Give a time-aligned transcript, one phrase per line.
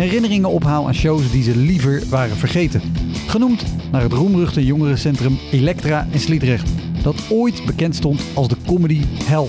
[0.00, 2.80] herinneringen ophaal aan shows die ze liever waren vergeten.
[3.26, 6.70] Genoemd naar het roemruchte jongerencentrum Elektra in Sliedrecht,
[7.02, 9.48] dat ooit bekend stond als de comedy hell.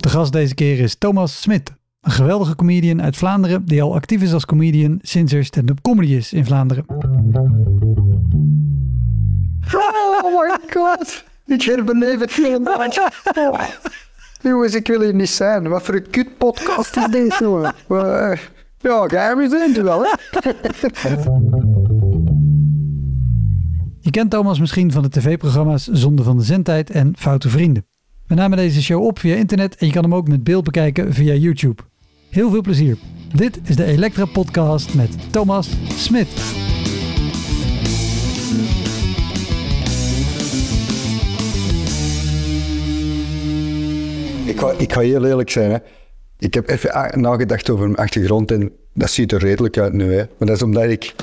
[0.00, 1.72] De gast deze keer is Thomas Smit.
[2.00, 6.12] Een geweldige comedian uit Vlaanderen die al actief is als comedian sinds er stand-up comedy
[6.12, 6.84] is in Vlaanderen.
[9.72, 11.24] Oh my god.
[11.46, 12.82] Ik herbeleef het helemaal.
[14.42, 15.68] Jongens, ik wil hier niet zijn.
[15.68, 17.74] Wat voor een kut podcast is dit, jongen?
[17.88, 18.38] Maar, eh,
[18.78, 20.10] Ja, ga je zijn wel, hè?
[24.00, 27.86] Je kent Thomas misschien van de tv-programma's Zonde van de Zendtijd en Foute Vrienden.
[28.26, 31.12] We namen deze show op via internet en je kan hem ook met beeld bekijken
[31.12, 31.82] via YouTube.
[32.30, 32.96] Heel veel plezier.
[33.34, 36.65] Dit is de Elektra Podcast met Thomas Smit.
[44.56, 45.78] Ik ga, ik ga heel eerlijk zijn, hè.
[46.38, 50.24] Ik heb even nagedacht over mijn achtergrond en dat ziet er redelijk uit nu, hè.
[50.38, 51.14] Maar dat is omdat ik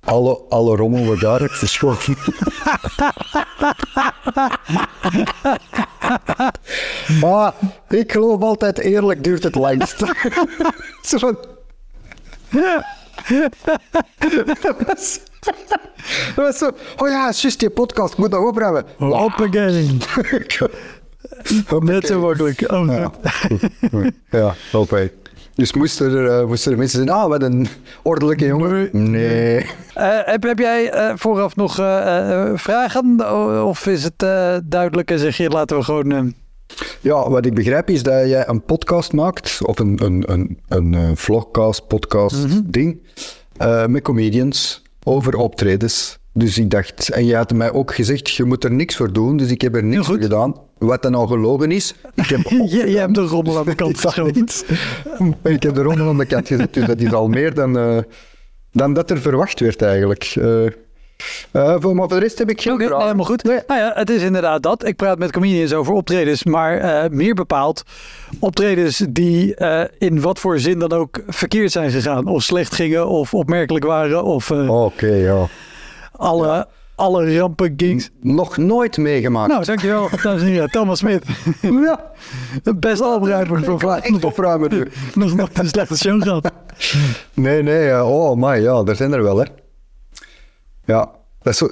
[0.00, 2.16] alle, alle rommel wat daar heb verschoten.
[7.22, 7.54] maar
[7.88, 9.98] ik geloof altijd eerlijk duurt het langst.
[11.08, 11.38] Zo van...
[14.62, 15.20] dat, was,
[16.34, 16.70] dat was zo...
[16.96, 18.84] Oh ja, juist die podcast, ik moet dat opruimen.
[21.80, 22.60] Net zo makkelijk.
[22.72, 23.10] Oh, Ja,
[24.38, 25.10] ja oké.
[25.54, 27.68] Dus moesten er, eh, moesten er mensen zijn, ah, wat een
[28.02, 28.88] ordelijke jongen.
[28.92, 29.66] Nee.
[29.94, 31.74] Eh, heb, heb jij eh, vooraf nog
[32.54, 33.30] vragen?
[33.66, 34.18] Of is het
[34.64, 36.34] duidelijk en zeg je laten we gewoon...
[37.00, 41.16] Ja, wat ik begrijp is dat jij een podcast maakt, of een, een, een, een
[41.16, 42.98] vlogcast, podcast ding,
[43.60, 46.18] eh, met comedians over optredens.
[46.32, 49.36] Dus ik dacht, en je had mij ook gezegd, je moet er niks voor doen,
[49.36, 50.54] dus ik heb er niks voor gedaan.
[50.80, 54.02] Wat dan al gelogen is, ik heb je hebt de rommel aan de kant.
[55.42, 57.78] Maar ik heb de ronde aan de kant gezet, dus dat is al meer dan,
[57.78, 57.98] eh,
[58.72, 60.24] dan dat er verwacht werd eigenlijk.
[60.24, 60.72] Eh, eh,
[61.78, 63.00] voor, maar voor de rest heb ik geen vragen.
[63.00, 63.42] helemaal goed.
[63.42, 64.86] Nou ja, het is inderdaad dat.
[64.86, 67.82] Ik praat met comedians over optredens, maar meer bepaald
[68.38, 69.54] optredens die
[69.98, 72.26] in wat voor zin dan ook verkeerd zijn gegaan.
[72.26, 75.46] Of slecht gingen, of opmerkelijk waren, of Oké, ja.
[76.12, 76.66] alle,
[77.00, 78.10] alle rampen gigs.
[78.20, 79.48] Nog nooit meegemaakt.
[79.52, 80.70] Nou, dankjewel, dames en heren.
[80.70, 81.24] Thomas Smit.
[81.60, 82.12] ja.
[82.76, 84.22] Best ga echt Vlaanderen.
[84.24, 84.88] opruimen nu.
[85.36, 86.52] Nog een slechte show gehad.
[87.34, 88.04] Nee, nee, ja.
[88.06, 89.44] oh my, ja, er zijn er wel, hè.
[90.84, 91.10] Ja,
[91.42, 91.68] dat is zo...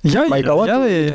[0.00, 1.12] Ja, Maar ik kan ja, ja, ja, het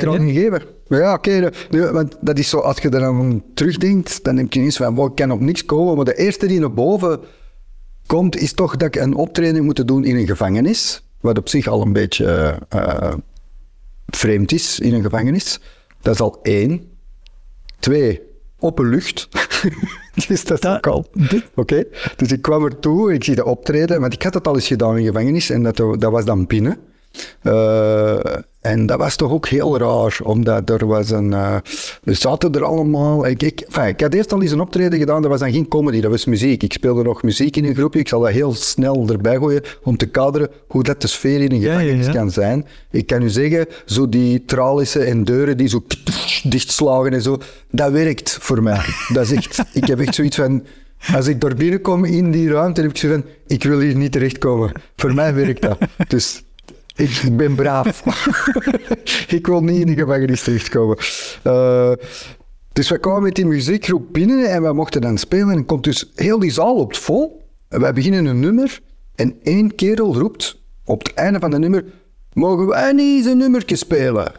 [1.14, 4.76] oké, de- want dat is zo, als je er dan terugdenkt, dan denk je eens
[4.76, 5.96] van, wow, ik kan op niks komen.
[5.96, 7.20] Maar de eerste die naar boven
[8.06, 11.02] komt, is toch dat ik een optreden moet doen in een gevangenis.
[11.20, 13.12] Wat op zich al een beetje eh,
[14.16, 15.60] vreemd is in een gevangenis.
[16.00, 16.90] Dat is al één.
[17.78, 18.22] Twee,
[18.58, 19.28] open lucht.
[20.28, 21.06] dus dat is ook al.
[21.54, 21.84] Oké,
[22.16, 24.66] dus ik kwam er toe, ik zie de optreden, want ik had het al eens
[24.66, 26.78] gedaan in gevangenis en dat, dat was dan binnen.
[27.42, 28.18] Eh,
[28.60, 31.32] en dat was toch ook heel raar, omdat er was een...
[31.32, 31.56] eh
[32.04, 33.26] er zaten er allemaal...
[33.26, 35.68] Ik, ik, enfin, ik had eerst al eens een optreden gedaan, dat was dan geen
[35.68, 36.62] comedy, dat was muziek.
[36.62, 39.96] Ik speelde nog muziek in een groepje, ik zal dat heel snel erbij gooien om
[39.96, 42.12] te kaderen hoe dat de sfeer in een Ja, ja, gevangenis ja.
[42.12, 42.66] kan zijn.
[42.90, 45.84] Ik kan u zeggen, zo die tralissen en deuren die zo
[46.42, 47.38] dichtslagen en zo,
[47.70, 48.80] dat werkt voor mij.
[49.12, 49.62] Dat is echt...
[49.72, 50.64] ik heb echt zoiets van...
[51.14, 54.12] Als ik door binnenkom in die ruimte, heb ik zoiets van, ik wil hier niet
[54.12, 54.72] terechtkomen.
[54.96, 55.78] Voor mij werkt dat.
[56.08, 56.42] Dus
[56.98, 58.02] ik, ben braaf.
[59.38, 60.96] ik wil niet in de gevangenis terechtkomen.
[61.42, 61.92] Eh,
[62.72, 65.50] dus we kwamen met die muziekgroep binnen en we mochten dan spelen.
[65.50, 67.46] En komt dus heel die zaal op vol.
[67.68, 68.80] En wij beginnen een nummer
[69.14, 71.84] en één kerel roept op het einde van het nummer,
[72.32, 74.32] mogen wij niet eens een nummertje spelen?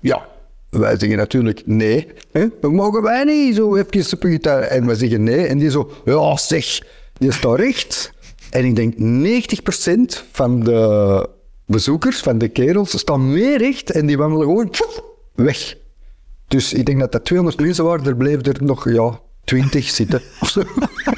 [0.00, 0.28] Ja.
[0.70, 2.06] wij zeggen natuurlijk nee.
[2.32, 2.46] Hè?
[2.70, 4.62] Mogen wij niet zo even op gitaar.
[4.62, 5.46] En wij zeggen nee.
[5.46, 6.82] En die zo, ja zeg,
[7.18, 8.12] die staat recht.
[8.50, 11.28] En ik denk 90% van de
[11.68, 13.90] bezoekers, van de kerels, staan meer recht.
[13.90, 15.02] En die wandelen gewoon pff,
[15.34, 15.76] weg.
[16.48, 18.06] Dus ik denk dat dat 200 mensen waren.
[18.06, 20.20] Er bleef er nog, ja, 20 zitten.
[20.40, 20.62] of zo.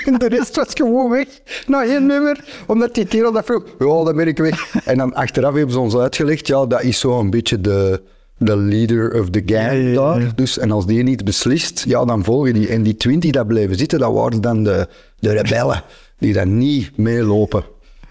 [0.04, 1.26] en de rest was gewoon weg.
[1.66, 2.44] Na één nummer.
[2.66, 3.64] Omdat die kerel dat vroeg.
[3.78, 4.74] Ja, dan ben ik weg.
[4.84, 6.46] En dan achteraf hebben ze ons uitgelegd.
[6.46, 8.02] Ja, dat is zo een beetje de,
[8.38, 10.20] de leader of the gang Ja, daar.
[10.20, 10.32] ja.
[10.34, 12.68] Dus, en als die niet beslist, ja, dan volgen die.
[12.68, 14.88] En die 20 dat bleven zitten, dat waren dan de,
[15.18, 15.82] de rebellen.
[16.18, 17.64] Die dan niet meelopen.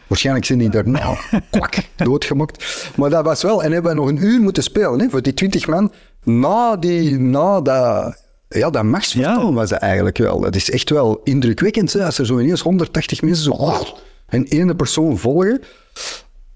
[0.09, 1.17] Waarschijnlijk zijn die daarna
[1.51, 2.91] kwak doodgemokt.
[2.95, 3.63] Maar dat was wel.
[3.63, 5.91] En hebben we nog een uur moeten spelen hè, voor die 20 man.
[6.23, 8.17] Na, die, na dat,
[8.47, 9.53] ja, dat machtsvertoon Ja.
[9.53, 10.39] was dat eigenlijk wel.
[10.39, 11.93] Dat is echt wel indrukwekkend.
[11.93, 13.83] Hè, als er zo ineens 180 mensen zo
[14.27, 15.61] en ene persoon volgen.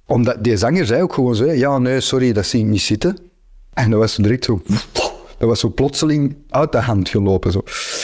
[0.05, 3.17] Omdat die zanger zei ook gewoon zo: ja, nee, sorry, dat zie ik niet zitten.
[3.73, 4.61] En dat was direct zo.
[5.37, 7.51] Dat was zo plotseling uit de hand gelopen.
[7.51, 7.61] Zo.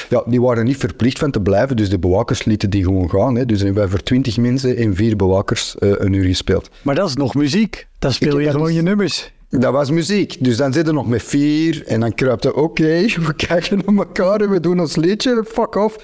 [0.10, 3.36] Ja, die waren niet verplicht van te blijven, dus de bewakers lieten die gewoon gaan.
[3.36, 3.46] Hè.
[3.46, 6.70] Dus dan hebben voor 20 mensen en vier bewakers eh, een uur gespeeld.
[6.82, 7.88] Maar dat is nog muziek.
[8.00, 9.32] Dan speel je gewoon is- je nummers.
[9.50, 10.36] Dat was muziek.
[10.40, 14.42] Dus dan zitten we nog met vier en dan kruipt oké, we kijken naar elkaar
[14.42, 15.98] en we doen ons liedje, fuck off.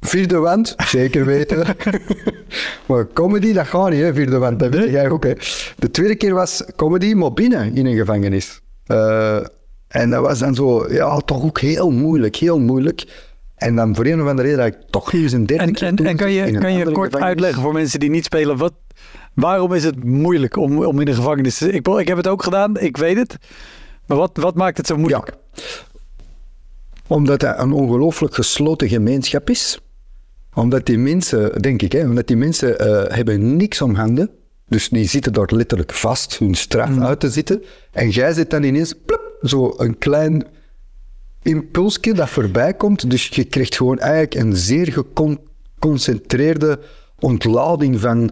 [0.00, 1.66] Vierde wand, zeker weten.
[2.88, 4.58] maar comedy, dat gaat niet, hè, vierde wand.
[4.58, 5.32] Dat weet jij ook, hè.
[5.78, 8.60] De tweede keer was comedy, maar binnen in een gevangenis.
[8.86, 9.38] Eh,
[9.90, 13.28] en dat was dan zo, ja, toch ook heel moeilijk, heel moeilijk.
[13.56, 15.86] En dan voor een of andere reden dat ik toch eens een derde En, keer
[15.86, 17.22] en, en kan je, kan je kort gevangenis.
[17.22, 18.72] uitleggen voor mensen die niet spelen, wat,
[19.34, 21.72] waarom is het moeilijk om, om in de gevangenis te?
[21.72, 23.36] Ik, ik heb het ook gedaan, ik weet het.
[24.06, 25.32] Maar wat, wat maakt het zo moeilijk?
[25.52, 25.62] Ja.
[27.06, 29.80] Omdat het een ongelooflijk gesloten gemeenschap is.
[30.54, 34.30] Omdat die mensen, denk ik, hè, omdat die mensen eh, hebben niks om handen.
[34.68, 37.62] Dus die zitten daar letterlijk vast, hun straf uit te zitten.
[37.92, 40.46] En jij zit dan ineens, plop, zo een klein
[41.42, 43.10] impulsje dat voorbij komt.
[43.10, 46.80] Dus je krijgt gewoon eigenlijk een zeer geconcentreerde
[47.18, 48.30] ontlading van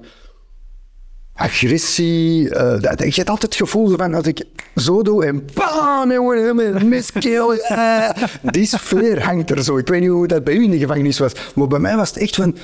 [1.34, 2.50] agressie.
[2.50, 4.44] eh, je hebt altijd het gevoel van als ik
[4.76, 7.54] zo doe en bam, en miskeel.
[7.54, 8.10] eh,
[8.42, 9.78] die sfeer hangt er zo.
[9.78, 12.08] Ik weet niet hoe dat bij u in de gevangenis was, maar bij mij was
[12.08, 12.56] het echt van,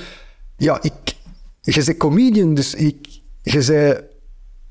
[0.57, 1.15] ja, ik,
[1.61, 3.07] je bent comedian, dus ik,
[3.41, 4.01] je bent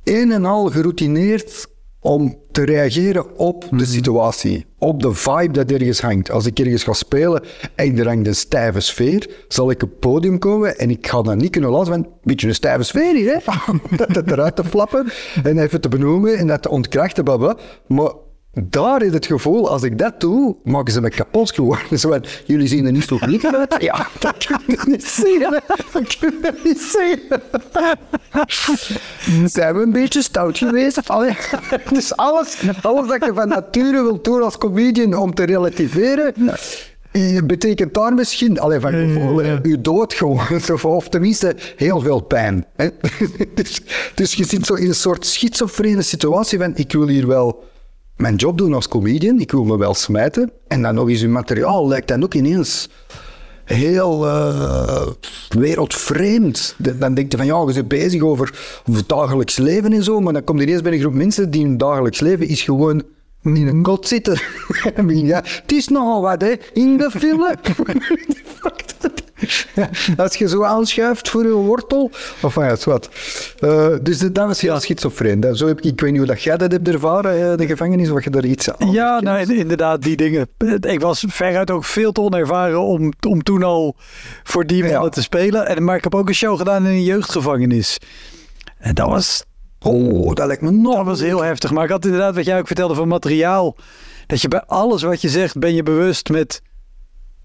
[0.05, 1.67] een en al geroutineerd
[2.05, 6.31] om te reageren op de situatie, op de vibe dat ergens hangt.
[6.31, 7.43] Als ik ergens ga spelen
[7.75, 11.23] en er hangt een stijve sfeer, zal ik op het podium komen en ik ga
[11.23, 13.39] dat niet kunnen laten van een beetje een stijve sfeer hier, hè?
[14.13, 15.07] dat eruit te flappen
[15.43, 17.57] en even te benoemen en dat te ontkrachten, baba.
[17.87, 18.13] Maar
[18.63, 21.99] daar is het gevoel, als ik dat doe, maken ze me kapot geworden.
[21.99, 23.75] Zo van, jullie zien er niet zo gelijk uit.
[23.83, 25.63] Ja, dat kan ik niet zeggen.
[25.67, 27.43] Dat kan ik niet zeggen.
[29.51, 31.09] Zijn we een beetje stout geweest?
[31.09, 31.37] Allee,
[31.93, 36.35] dus alles, alles dat je van nature wilt doen als comedian om te relativeren,
[37.45, 40.41] betekent daar misschien, allee, van gevoel, eh, je dood gewoon,
[40.83, 42.67] of tenminste heel veel pijn.
[42.77, 42.89] Hè?
[43.55, 43.81] Dus,
[44.15, 47.65] dus je zit zo in een soort schizofrene situatie van, ik wil hier wel
[48.17, 51.29] mijn job doen als comedian, ik wil me wel smijten, en dan nog eens je
[51.29, 52.89] materiaal lijkt dan ook ineens
[53.65, 55.07] heel eh,
[55.49, 56.75] wereldvreemd.
[56.99, 60.33] Dan denk je van ja, je bent bezig over, het dagelijks leven en zo, maar
[60.33, 63.03] dan komt ineens bij een groep mensen die hun dagelijks leven is gewoon
[63.43, 64.41] in een kot zitten.
[65.07, 67.47] Ja, het is nogal wat hè, in de film.
[70.17, 72.11] Als je zo aanschuift voor je wortel,
[72.43, 73.09] of ja, is wat.
[73.59, 75.41] Eh, dus dat was heel schizofreen.
[75.41, 77.67] Dat- Zo heb ik, ik weet niet hoe dat jij dat hebt ervaren, eh, de
[77.67, 80.49] gevangenis, of je daar iets aan Ja, nou, in- inderdaad, die dingen.
[80.81, 83.97] Ik was veruit ook veel te onervaren om, om toen al
[84.43, 85.09] voor die mannen Ja.
[85.09, 85.67] te spelen.
[85.67, 87.99] En, maar ik heb ook een show gedaan in een jeugdgevangenis.
[88.79, 89.45] En dat was,
[89.81, 90.97] Oh, dat lijkt me nog.
[90.97, 91.71] dat was heel heftig.
[91.71, 93.77] Maar ik had inderdaad, wat jij ook vertelde van materiaal.
[94.27, 96.63] Dat je bij alles wat je zegt, ben je bewust met...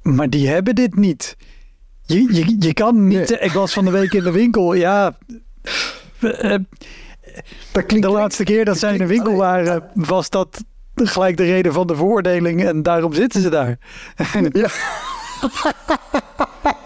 [0.01, 1.35] Maar die hebben dit niet.
[2.09, 3.41] Je, je, je kan niet...
[3.41, 5.17] Ik was van de week in de winkel, ja...
[6.19, 6.55] eh,
[7.71, 10.63] Dat klinkt De laatste keer dat zij in de winkel waren, was dat
[10.95, 13.77] gelijk de reden van de veroordeling en daarom zitten ze daar.
[14.51, 14.67] Ja.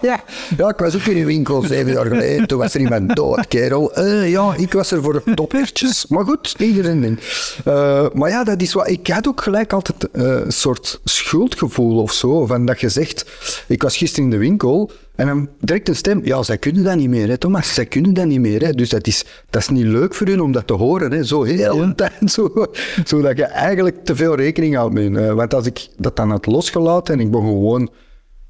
[0.04, 0.24] ja.
[0.56, 2.46] ja, ik was ook in een winkel zeven jaar geleden.
[2.46, 3.92] Toen was er iemand dood, kerel.
[3.92, 6.06] Eh, ja, ik was er voor de toppertjes.
[6.06, 7.18] Maar goed, iedereen.
[7.64, 8.88] Eh, maar ja, dat is wat...
[8.88, 12.46] Ik had ook gelijk altijd eh, een soort schuldgevoel of zo.
[12.46, 13.24] Van dat je zegt...
[13.66, 16.20] Ik was gisteren in de winkel en dan direct een stem.
[16.24, 17.74] Ja, zij kunnen dat niet meer, hè, Thomas.
[17.74, 18.62] Zij kunnen dat niet meer.
[18.62, 18.72] Hè.
[18.72, 21.12] Dus dat is, dat is niet leuk voor hun om dat te horen.
[21.12, 21.24] Hè.
[21.24, 22.12] Zo heel een tijd.
[22.32, 22.66] Zo,
[23.04, 25.34] zodat je eigenlijk te veel rekening houdt met hun.
[25.34, 27.90] Want als ik dat dan had losgelaten en ik begon gewoon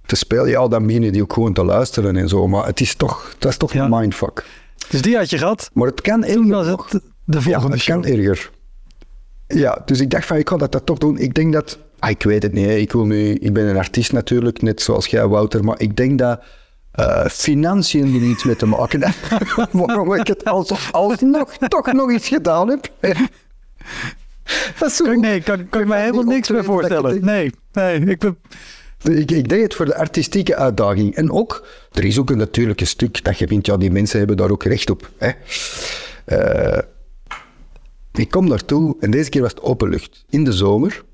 [0.07, 2.49] te spelen, ja, dan beginnen die ook gewoon te luisteren en zo.
[2.49, 3.85] Maar het is toch, dat is toch Ja.
[3.85, 4.45] een mindfuck.
[4.91, 5.71] Dus die had je gehad.
[5.73, 6.77] Maar het kan Toen was erger.
[6.77, 6.91] nog.
[6.91, 8.03] het de Ja, volgende het show.
[8.03, 8.51] kan erger.
[9.47, 11.19] ja, dus ik dacht van, ik ga dat, dat toch doen.
[11.19, 11.79] Ik denk dat...
[11.99, 12.67] Ah, ik weet het niet.
[12.67, 12.75] hè.
[12.75, 15.65] Ik, wil nu, ik ben een artiest natuurlijk, net zoals jij, Wouter.
[15.65, 16.41] Maar ik denk dat
[16.93, 19.69] eh, financiën er iets mee te maken hebben.
[19.87, 22.91] Waarom ik het alsof alsnog toch nog iets gedaan heb.
[24.79, 25.13] dat is zo...
[25.15, 27.25] Nee, kan, kan je mij helemaal niks meer voorstellen.
[27.25, 28.01] Nee, nee.
[28.01, 28.39] Ik ben,
[29.05, 31.15] Ik, ik deed het voor de artistieke uitdaging.
[31.15, 34.37] En ook, er is ook een natuurlijke stuk dat je vindt, ja, die mensen hebben
[34.37, 35.11] daar ook recht op.
[35.17, 35.31] Hè.
[36.25, 36.83] Eh,
[38.13, 41.05] ik kom daartoe en deze keer was het openlucht, in de zomer.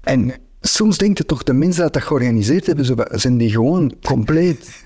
[0.00, 4.82] En soms denk je toch, de mensen die dat georganiseerd hebben, zijn die gewoon compleet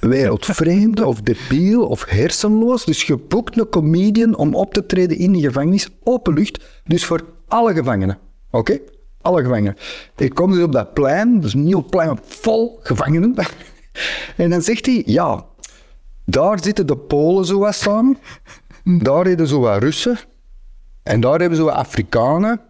[0.00, 2.84] wereldvreemd of debiel of hersenloos.
[2.84, 7.24] Dus je boekt een comedian om op te treden in de gevangenis, openlucht, dus voor
[7.48, 8.18] alle gevangenen.
[8.50, 8.78] Oké?
[9.22, 9.76] Alle gevangenen.
[10.16, 13.34] Ik kom dus op dat plein, dus een nieuw plein vol gevangenen.
[14.36, 15.44] En dan zegt hij, ja,
[16.24, 18.18] daar zitten de Polen zo wat samen.
[18.84, 20.18] Daar zitten zo wat Russen.
[21.02, 22.60] En daar hebben ze wat Afrikanen.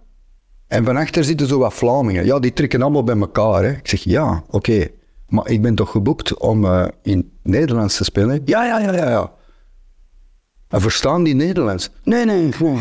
[0.67, 2.25] En van achter zitten zo wat Vlamingen.
[2.25, 3.63] Ja, die trekken allemaal bij elkaar.
[3.63, 3.71] Hè.
[3.71, 4.89] Ik zeg, ja, oké.
[5.29, 8.43] Maar ik ben toch geboekt om eh, in Nederlands te spelen?
[8.45, 9.33] Ja, ja, ja, ja, ja.
[10.69, 11.91] Verstaan die Nederlands?
[12.05, 12.79] Nee, nee, nee.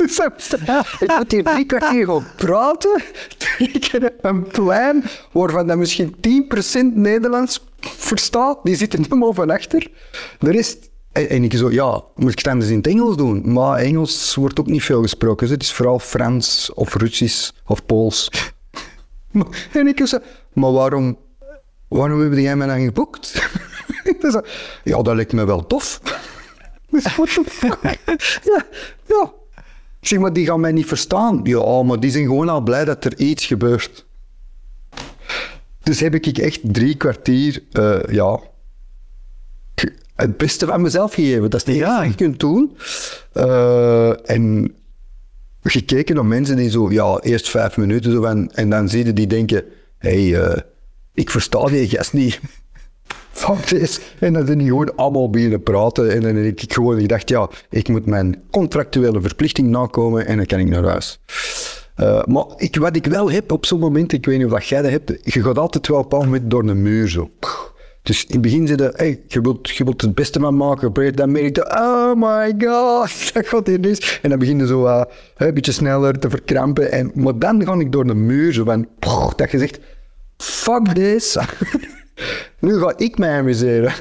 [0.00, 0.52] Dus
[1.00, 3.02] ik moet hier drie kwartier gaan praten.
[3.38, 8.58] Drie keer een plein waarvan dat misschien 10% Nederlands verstaat.
[8.62, 9.90] Die zitten helemaal van achter.
[10.38, 10.88] De rest...
[11.12, 13.52] En, ik zo, ja, moet ik het anders in het Engels doen?
[13.52, 15.46] Maar Engels wordt ook niet veel gesproken.
[15.46, 18.30] dus Het is vooral Frans of Russisch of Pools.
[19.72, 20.18] En ik zo,
[20.52, 21.18] maar waarom,
[21.88, 23.32] waarom heb jij mij dan geboekt?
[24.84, 26.00] Ja, dat lijkt me wel tof.
[26.90, 27.28] Dus what
[27.60, 27.96] the?
[28.42, 28.66] Ja,
[29.06, 29.32] ja.
[30.00, 31.40] Zeg, maar die gaan mij niet verstaan.
[31.42, 34.06] Ja, maar die zijn gewoon al blij dat er iets gebeurt.
[35.82, 38.40] Dus heb ik echt drie kwartier, eh, ja,
[40.14, 41.50] het beste van mezelf gegeven.
[41.50, 41.98] Dat is het enige Ja.
[42.00, 42.76] wat je kunt doen.
[43.32, 44.74] Eh, en
[45.62, 49.12] gekeken naar mensen die zo, ja, eerst vijf minuten zo van, en dan zie je
[49.12, 49.64] die denken,
[49.98, 50.62] hé, hey, eh,
[51.14, 52.40] ik versta die gast niet.
[53.40, 54.00] Fuck this.
[54.18, 56.10] En dan zijn die gewoon allemaal beginnen praten.
[56.10, 60.46] En dan heb ik gewoon gedacht, ja, ik moet mijn contractuele verplichting nakomen en dan
[60.46, 61.20] kan ik naar huis.
[61.94, 64.66] Eh, maar ik, wat ik wel heb op zo'n moment, ik weet niet of dat
[64.66, 67.30] jij dat hebt, je gaat altijd wel op een moment door een muur zo.
[68.02, 71.32] Dus in het begin zeiden hey, je, wilt, je wilt het beste van maken, dan
[71.32, 74.18] merk je, oh my god, dat gaat hier niet.
[74.22, 75.02] En dan begin je zo eh,
[75.36, 76.92] een beetje sneller te verkrampen.
[76.92, 78.86] En, maar dan ga ik door een muur zo van,
[79.36, 79.78] dat je zegt,
[80.36, 81.36] fuck this.
[82.58, 83.92] nu ga ik mij amuseren.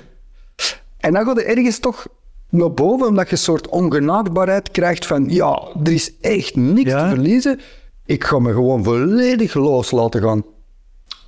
[0.98, 2.08] En dan gaat er ergens toch
[2.50, 7.04] naar boven, omdat je een soort ongenaakbaarheid krijgt van, ja, er is echt niks Ja.
[7.04, 7.60] te verliezen.
[8.06, 10.44] Ik ga me gewoon volledig los laten gaan.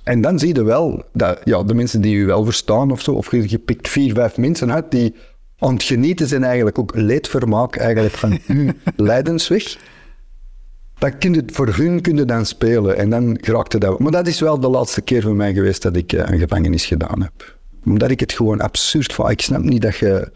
[0.04, 3.12] En dan zie je wel dat ja, de mensen die u wel verstaan of zo,
[3.12, 5.14] of je, je pikt vier, vijf mensen uit die
[5.58, 9.76] aan het genieten zijn eigenlijk ook leedvermaak eigenlijk van uw lijdensweg.
[11.02, 13.98] Dat kun voor hun kun je dan spelen en dan raakte dat.
[13.98, 16.86] Maar dat is wel de laatste keer voor mij geweest dat ik eh, een gevangenis
[16.86, 17.58] gedaan heb.
[17.84, 19.30] Omdat ik het gewoon absurd vond.
[19.30, 20.30] Ik snap niet dat je...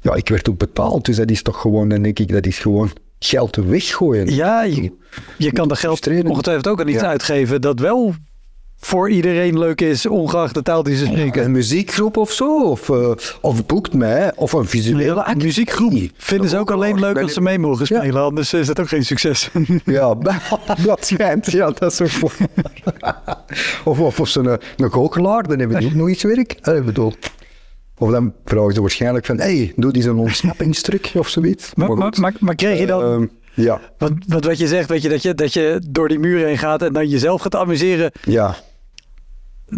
[0.00, 2.58] Ja, ik werd ook betaald, dus dat is toch gewoon, dan denk ik, dat is
[2.58, 4.34] gewoon geld weggooien.
[4.34, 4.92] ja, je,
[5.38, 7.08] je kan er geld ongetwijfeld ook aan iets Ja.
[7.08, 8.14] uitgeven dat wel
[8.84, 11.44] voor iedereen leuk is, ongeacht de taal die ze spreken.
[11.44, 13.10] Een muziekgroep of zo, of, eh,
[13.40, 15.42] of boekt mij, of een visuele Een actie.
[15.42, 17.98] muziekgroep vinden ze ook alleen leuk als ze mee mogen Ja.
[18.00, 19.50] spelen, anders is dat ook geen succes.
[19.84, 20.14] Ja,
[20.86, 21.50] dat schijnt.
[21.50, 22.30] Ja, dat is ook.
[23.84, 26.56] Of, of, of zo'n een goochelaar, dan hebben die ook nog iets werk.
[26.62, 27.12] Eh, Ik bedoel,
[27.98, 31.74] of dan vragen ze waarschijnlijk van, hey, doe die zo'n ontsnappingstruc of zoiets.
[31.74, 35.02] maar, maar, maar, maar kreeg je dan, Ehm, ja, wat, wat, wat je zegt, weet
[35.02, 38.12] je, dat, je, dat je door die muur heen gaat en dan jezelf gaat amuseren,
[38.24, 38.56] ja.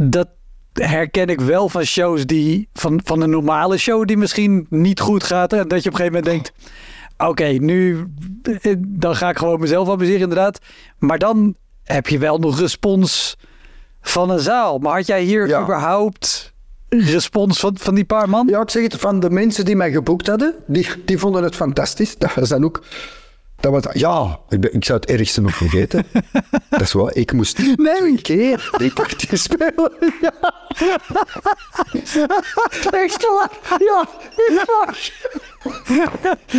[0.01, 0.29] Dat
[0.73, 5.25] herken ik wel van shows die, van, van een normale show die misschien niet goed
[5.25, 5.53] gaat.
[5.53, 6.53] En dat je op een gegeven moment denkt,
[7.19, 8.07] oké, nu,
[8.43, 10.59] eh, dan ga ik gewoon mezelf amuseren inderdaad.
[10.99, 13.37] Maar dan heb je wel nog respons
[14.01, 14.79] van een zaal.
[14.79, 15.63] Maar had jij hier Ja.
[15.63, 16.55] überhaupt
[16.89, 18.47] respons van, van die paar man?
[18.51, 21.55] Ja, ik zeg het, van de mensen die mij geboekt hadden, die, die vonden het
[21.57, 22.17] fantastisch.
[22.19, 22.83] Dat was dan ook...
[23.61, 26.07] Dat was, ja, ik, ben- ik zou het ergste nog vergeten.
[26.71, 29.93] dat is waar, ik moest twee keer die partij spelen.
[30.21, 30.33] Ja.
[32.91, 34.05] Echt waar, ja,
[34.49, 35.11] echt waar.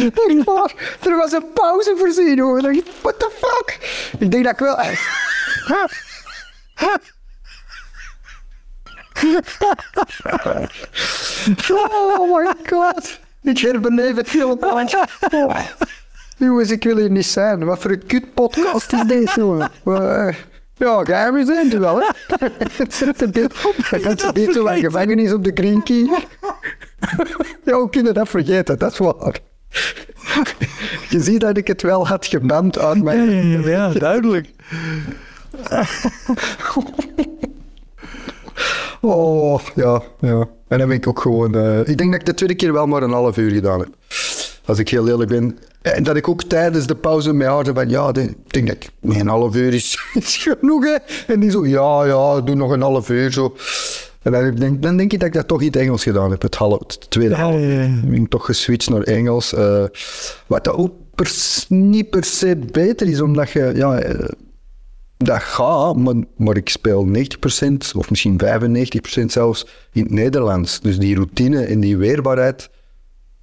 [0.07, 0.97] Echt waar.
[1.01, 2.57] Er was een pauze voorzien, hoor.
[2.71, 3.77] Ik dacht, what the fuck?
[4.19, 4.77] Ik denk dat ik wel...
[11.69, 13.19] Oh my god.
[13.41, 14.89] Ik herbeleef het helemaal.
[16.37, 17.65] Jongens, ik wil hier niet zijn.
[17.65, 19.71] Wat voor een kut podcast is deze, jongen?
[19.85, 20.33] Eh,
[20.77, 22.05] Ja, geheim zijn er wel, hè?
[22.77, 23.73] Het zit er dit op.
[23.77, 26.09] Gaat ze dit zo bij gevangenis op de Green Key.
[27.63, 28.79] Ja, hoe kunnen dat vergeten?
[28.79, 29.39] Dat is waar.
[31.09, 33.29] je ziet dat ik het wel had geband Ja, mijn...
[33.29, 34.49] ja, ja, ja, duidelijk.
[39.01, 40.47] Oh, ja, ja.
[40.67, 41.55] En dan ben ik ook gewoon...
[41.55, 43.89] eh, ik denk dat ik de tweede keer wel maar een half uur gedaan heb.
[44.65, 45.57] Als ik heel eerlijk ben.
[45.91, 47.89] En dat ik ook tijdens de pauze haar zei van...
[47.89, 48.89] Ja, ik denk dat ik...
[49.01, 50.95] "Nee, Een half uur is, is genoeg, hè.
[51.33, 51.65] En die zo...
[51.65, 53.55] Ja, ja, doe nog een half uur, zo.
[54.21, 56.41] En dan denk, dan denk ik dat ik dat toch in het Engels gedaan heb.
[56.41, 57.53] Het, half, het tweede half.
[57.53, 57.77] ja, ja.
[57.81, 59.53] Dan ben ik toch geswitcht naar Engels.
[59.53, 59.83] eh,
[60.47, 63.71] wat ook pers- niet per se beter is, omdat je...
[63.75, 64.29] Ja, eh,
[65.17, 70.79] dat gaat, maar, maar ik speel 90% of misschien 95% zelfs in het Nederlands.
[70.81, 72.69] Dus die routine en die weerbaarheid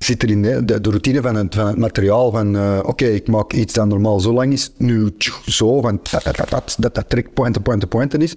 [0.05, 0.45] zit er in.
[0.45, 0.65] hè.
[0.65, 2.31] De, de routine van het, van het materiaal.
[2.31, 5.15] Van eh, oké, ik maak iets dat normaal zo lang is, nu
[5.47, 8.35] zo, van dat dat, dat, dat, dat, pointen, pointen, pointen is.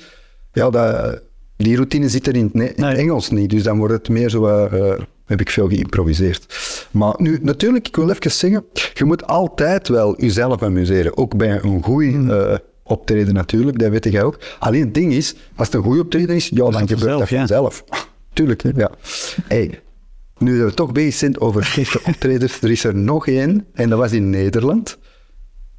[0.51, 1.21] Ja, dat,
[1.55, 2.97] die routine zit er in in het.
[2.97, 3.49] Engels niet.
[3.49, 4.45] Dus dan wordt het meer zo.
[4.45, 6.45] eh, eh, heb ik veel geïmproviseerd.
[6.91, 11.17] Maar nu, natuurlijk, ik wil even zeggen, je moet altijd wel jezelf amuseren.
[11.17, 12.57] Ook bij een goede Hmm.
[12.83, 14.39] optreden natuurlijk, dat weet jij ook.
[14.59, 17.83] Alleen het ding is, als het een goede optreden is, ja, dan gebeurt dat vanzelf,
[17.89, 17.97] ja.
[18.33, 18.91] Tuurlijk, ja.
[19.47, 19.79] Hey,
[20.39, 23.89] nu dat we toch bezig zijn over slechte optredens, er is er nog één, en
[23.89, 24.97] dat was in Nederland.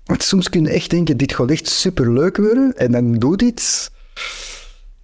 [0.05, 3.91] Want soms kun je echt denken, dit gaat echt superleuk worden, en dan doet iets.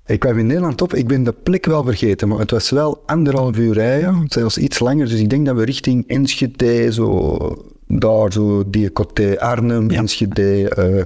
[0.06, 3.02] Ik kwam in Nederland op, ik ben de plek wel vergeten, maar het was wel
[3.06, 5.08] anderhalf uur rijden, zelfs iets langer.
[5.08, 7.38] Dus ik denk dat we richting Enschede, zo
[7.86, 11.02] daar, zo die côté Arnhem, Enschede, eh,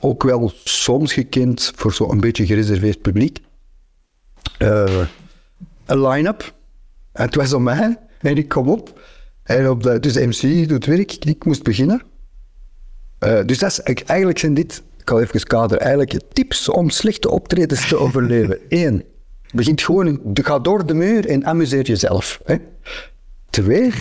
[0.00, 3.38] ook wel soms gekend voor zo'n beetje gereserveerd publiek.
[4.58, 5.04] Eh,
[5.86, 6.52] een line-up.
[7.20, 7.98] En het was om mij.
[8.20, 9.00] En ik kom op.
[9.42, 11.24] En op de, dus de MC doet werk.
[11.24, 12.02] Ik moest beginnen.
[13.18, 17.30] Eh, dus dat is, eigenlijk zijn dit, ik ga even kaderen, eigenlijk tips om slechte
[17.30, 18.58] optredens te overleven.
[18.68, 19.04] Eén,
[19.54, 22.40] begint gewoon, in- ga door de muur en amuseer jezelf.
[22.44, 22.56] Hè.
[23.50, 23.92] Twee,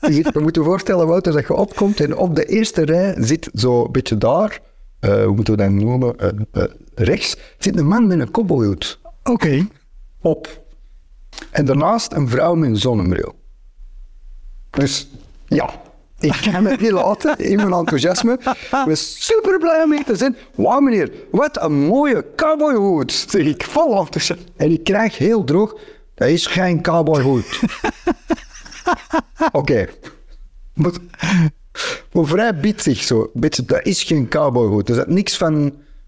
[0.00, 3.84] je moet je voorstellen, Wouter, dat je opkomt en op de eerste rij zit zo
[3.84, 4.60] een beetje daar,
[5.00, 6.16] eh, hoe moeten we dat noemen,
[6.52, 6.64] eh,
[6.94, 9.66] rechts, zit een man met een cowboyhoed Oké.
[10.28, 10.62] Op.
[11.50, 13.34] En daarnaast een vrouw met een zonnebril.
[14.70, 15.08] Dus
[15.46, 15.70] ja,
[16.18, 18.32] ik kan het niet laten in mijn enthousiasme.
[18.42, 20.36] Ik ben super blij om hier te zijn.
[20.54, 23.12] Wauw meneer, wat een mooie cowboyhoed.
[23.12, 24.44] Zeg ik vol enthousiasme.
[24.56, 25.74] En ik krijg heel droog,
[26.14, 27.60] dat is geen cowboyhoed.
[29.52, 29.88] Oké.
[30.74, 30.92] Maar,
[32.12, 33.30] maar vrij bitsig zo.
[33.34, 34.88] Beetje, dat is geen cowboyhoed.
[34.88, 35.64] Er zat niks van...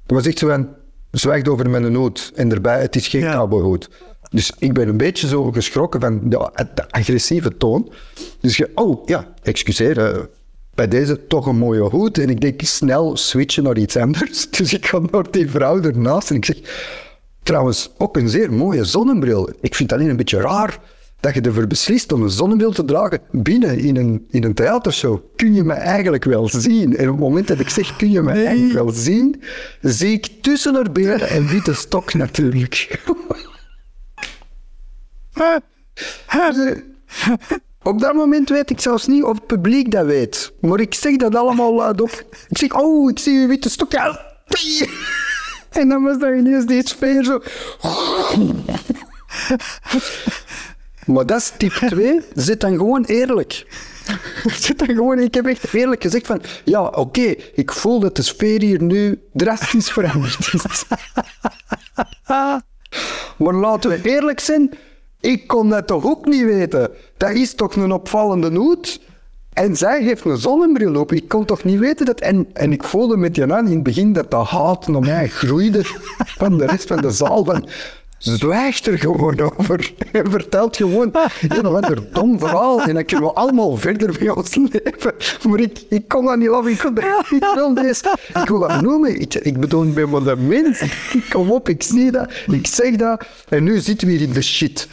[0.07, 0.69] Er was echt zo van...
[1.11, 2.33] Zwijgt over mijn hoed.
[2.35, 3.35] En erbij, het is geen Ja.
[3.35, 3.91] cowboyhoed.
[4.31, 7.93] Dus ik ben een beetje zo geschrokken van de, de agressieve toon.
[8.41, 8.71] Dus je...
[8.75, 9.99] Oh, ja, excuseer.
[9.99, 10.23] eh,
[10.75, 12.19] bij deze toch een mooie hoed.
[12.19, 14.51] En ik denk snel switchen naar iets anders.
[14.57, 16.57] Dus ik ga naar die vrouw ernaast en ik zeg...
[17.43, 19.51] Trouwens, ook een zeer mooie zonnebril.
[19.61, 20.79] Ik vind het alleen een beetje raar
[21.21, 25.19] dat je ervoor beslist om een zonnebril te dragen binnen in een, in een theatershow.
[25.37, 26.97] Kun je me eigenlijk wel zien?
[26.97, 29.43] En op het moment dat ik zeg, kun je me eigenlijk wel zien,
[29.81, 33.01] zie ik tussen haar benen een witte stok natuurlijk.
[37.83, 40.53] Op dat moment weet ik zelfs niet of het publiek dat weet.
[40.61, 42.25] Maar ik zeg dat allemaal luidop.
[42.49, 43.93] Ik zeg, oh, ik zie uw witte stok.
[43.93, 44.21] Ja.
[45.71, 47.41] En dan was dat ineens die sfeer zo.
[51.07, 52.21] Maar dat is tip 2.
[52.35, 53.67] Zit dan gewoon eerlijk.
[54.65, 58.23] Zit dan gewoon, ik heb echt eerlijk gezegd van, ja, oké, ik voel dat de
[58.23, 60.85] sfeer hier nu drastisch veranderd is.
[63.37, 64.71] Maar laten we eerlijk zijn,
[65.21, 66.91] ik kon dat toch ook niet weten.
[67.17, 69.01] Dat is toch een opvallende hoed?
[69.53, 71.13] En zij heeft een zonnebril op.
[71.13, 72.21] Ik kon toch niet weten dat...
[72.21, 75.29] En, en ik voelde met je aan in het begin dat dat haat naar mij
[75.29, 75.81] groeide
[76.41, 77.45] van de rest van de zaal.
[77.45, 77.69] Van,
[78.21, 79.93] zwijgt er gewoon over.
[80.13, 81.11] En vertelt gewoon
[81.49, 82.83] een of ander dom verhaal.
[82.83, 85.15] En dan kunnen we allemaal verder bij ons leven.
[85.49, 86.71] Maar ik, ik kon dat niet laten.
[86.71, 88.17] Ik, kon dat, ik wil deze...
[88.43, 89.21] Ik wil dat noemen.
[89.21, 90.81] Ik, ik bedoel, ik ben maar een mens.
[90.81, 92.33] Ik kom op, ik zie dat.
[92.47, 93.27] Ik zeg dat.
[93.49, 94.89] En nu zitten we hier in de shit.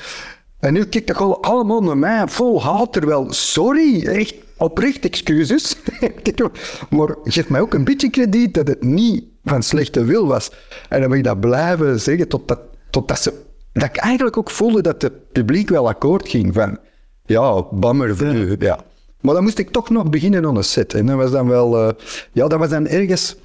[0.59, 2.93] En nu kijkt dat allemaal naar mij vol haat.
[2.93, 5.75] Terwijl, sorry, echt oprecht excuses.
[6.89, 10.51] maar geef mij ook een beetje krediet dat het niet van slechte wil was.
[10.89, 12.59] En dan ben ik dat blijven zeggen totdat,
[12.97, 13.33] totdat ze...
[13.73, 16.77] Dat ik eigenlijk ook voelde dat het publiek wel akkoord ging van...
[17.25, 18.79] Ja, bammer voor u, ja.
[19.21, 20.93] Maar dan moest ik toch nog beginnen aan een set.
[20.93, 21.77] En dat was dan wel...
[21.77, 21.93] eh,
[22.31, 23.35] ja, dat was dan ergens...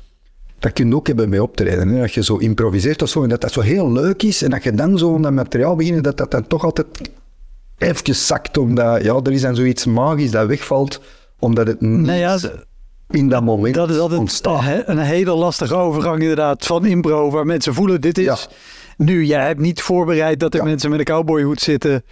[0.58, 1.88] Dat kun je ook hebben mee optreden.
[1.88, 2.00] Hè?
[2.00, 4.42] Dat je zo improviseert of zo en dat dat zo heel leuk is.
[4.42, 6.86] En dat je dan zo aan dat materiaal begint, dat dat dan toch altijd
[7.78, 8.58] even zakt.
[8.58, 11.00] Omdat, ja, er is dan zoiets magisch dat wegvalt,
[11.38, 12.38] omdat het niet Nou ja,
[13.10, 14.62] in dat moment Dat is altijd ontstaat.
[14.62, 18.24] he- een hele lastige overgang inderdaad van impro, waar mensen voelen dit is.
[18.24, 18.36] Ja.
[19.04, 20.66] Nu, jij hebt niet voorbereid dat er Ja.
[20.66, 22.04] mensen met een cowboyhoed zitten.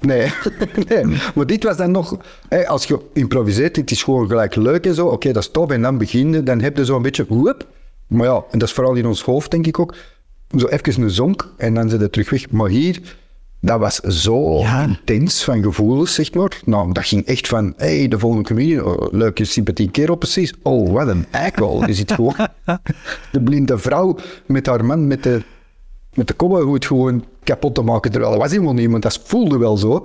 [0.00, 0.32] Nee.
[0.88, 2.16] nee, maar dit was dan nog...
[2.48, 5.06] Hè, als je improviseert, het is gewoon gelijk leuk en zo.
[5.06, 5.70] Oké, dat is tof.
[5.70, 7.24] En dan beginnen, dan heb je zo een beetje...
[7.28, 7.66] Whoop.
[8.06, 9.94] Maar ja, en dat is vooral in ons hoofd, denk ik ook.
[10.56, 12.50] Zo even een zonk en dan zit het terug weg.
[12.50, 13.00] Maar hier,
[13.60, 14.82] dat was zo Ja.
[14.86, 16.60] intens van gevoelens, zeg maar.
[16.64, 17.74] Nou, dat ging echt van...
[17.76, 20.54] Hé, hey, de volgende comedian, oh, leuke, sympathieke kerel precies.
[20.62, 21.86] Oh, wat een eikel.
[21.86, 22.34] Je ziet gewoon
[23.32, 25.42] de blinde vrouw met haar man met de
[26.14, 28.10] met de cowboyhoed gewoon kapot te maken.
[28.10, 30.04] Terwijl er was helemaal niemand, dat voelde wel zo.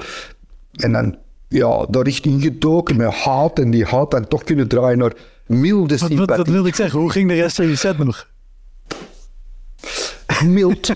[0.71, 1.15] En dan,
[1.47, 3.59] ja, daar richting gedoken met haat.
[3.59, 5.13] En die haat dan toch kunnen draaien naar
[5.45, 6.35] milde Wat, wat, sympathie.
[6.37, 6.99] wat wilde ik zeggen?
[6.99, 8.27] Hoe ging de rest van je set nog?
[10.45, 10.89] Mild.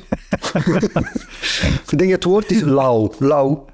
[1.91, 3.13] ik denk het woord is lauw.
[3.19, 3.65] Lauw.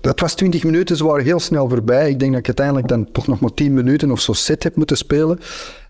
[0.00, 2.10] Dat, was 20 minuten, ze waren heel snel voorbij.
[2.10, 4.76] Ik denk dat ik uiteindelijk dan toch nog maar 10 minuten of zo set heb
[4.76, 5.40] moeten spelen.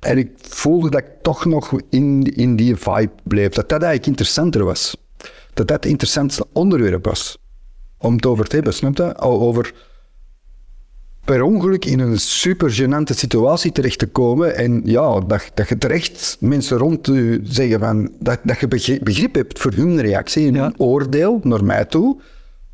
[0.00, 3.52] En ik voelde dat ik toch nog in, in die vibe bleef.
[3.52, 4.96] Dat dat eigenlijk interessanter was.
[5.54, 7.38] Dat dat het interessantste onderwerp was.
[7.98, 9.18] Om het over te hebben, snap je?
[9.18, 9.74] Over
[11.26, 14.56] per ongeluk in een super gênante situatie terecht te komen.
[14.56, 18.10] En ja, dat, dat je terecht mensen rond je zeggen van...
[18.18, 20.62] Dat, dat je begri- begrip hebt voor hun reactie en Ja.
[20.62, 22.20] hun oordeel naar mij toe.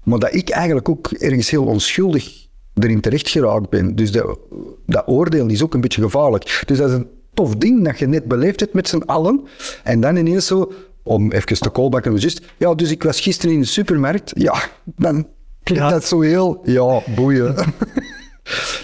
[0.05, 3.95] Maar dat ik eigenlijk ook ergens heel onschuldig erin terecht geraakt ben.
[3.97, 4.39] Dus dat,
[4.87, 6.63] dat oordeel is ook een beetje gevaarlijk.
[6.67, 9.41] Dus dat is een tof ding dat je net beleefd hebt met z'n allen.
[9.85, 13.61] En dan ineens zo, om even te callbacken, just, ja, dus ik was gisteren in
[13.61, 14.33] de supermarkt.
[14.35, 15.27] Ja, dan
[15.63, 15.91] klinkt Ja.
[15.91, 17.55] dat zo heel, ja, boeien.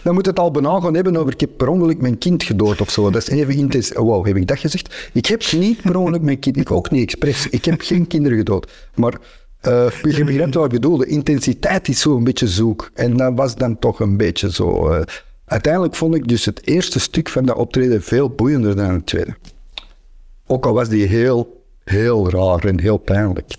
[0.02, 2.90] Dan moet het al bijna hebben over ik heb per ongeluk mijn kind gedood of
[2.90, 3.10] zo.
[3.10, 3.92] Dat is even intens.
[3.92, 5.10] Wow, heb ik dat gezegd?
[5.12, 7.48] Ik heb niet per ongeluk mijn kind, ik ook niet expres.
[7.48, 8.72] Ik heb geen kinderen gedood.
[8.94, 9.18] Maar
[9.60, 10.96] eh je begrijpt wat ik bedoel.
[10.96, 12.90] De intensiteit is zo een beetje zoek.
[12.94, 14.88] En dat was dan toch een beetje zo.
[14.88, 15.02] eh.
[15.44, 19.36] uiteindelijk vond ik dus het eerste stuk van dat optreden veel boeiender dan het tweede.
[20.46, 23.54] Ook al was die heel, heel raar en heel pijnlijk.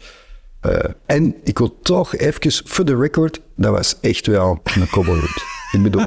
[0.60, 5.59] Eh, en ik wil toch even, for the record, dat was echt wel een cowboyhoed.
[5.72, 6.06] Ik bedoel,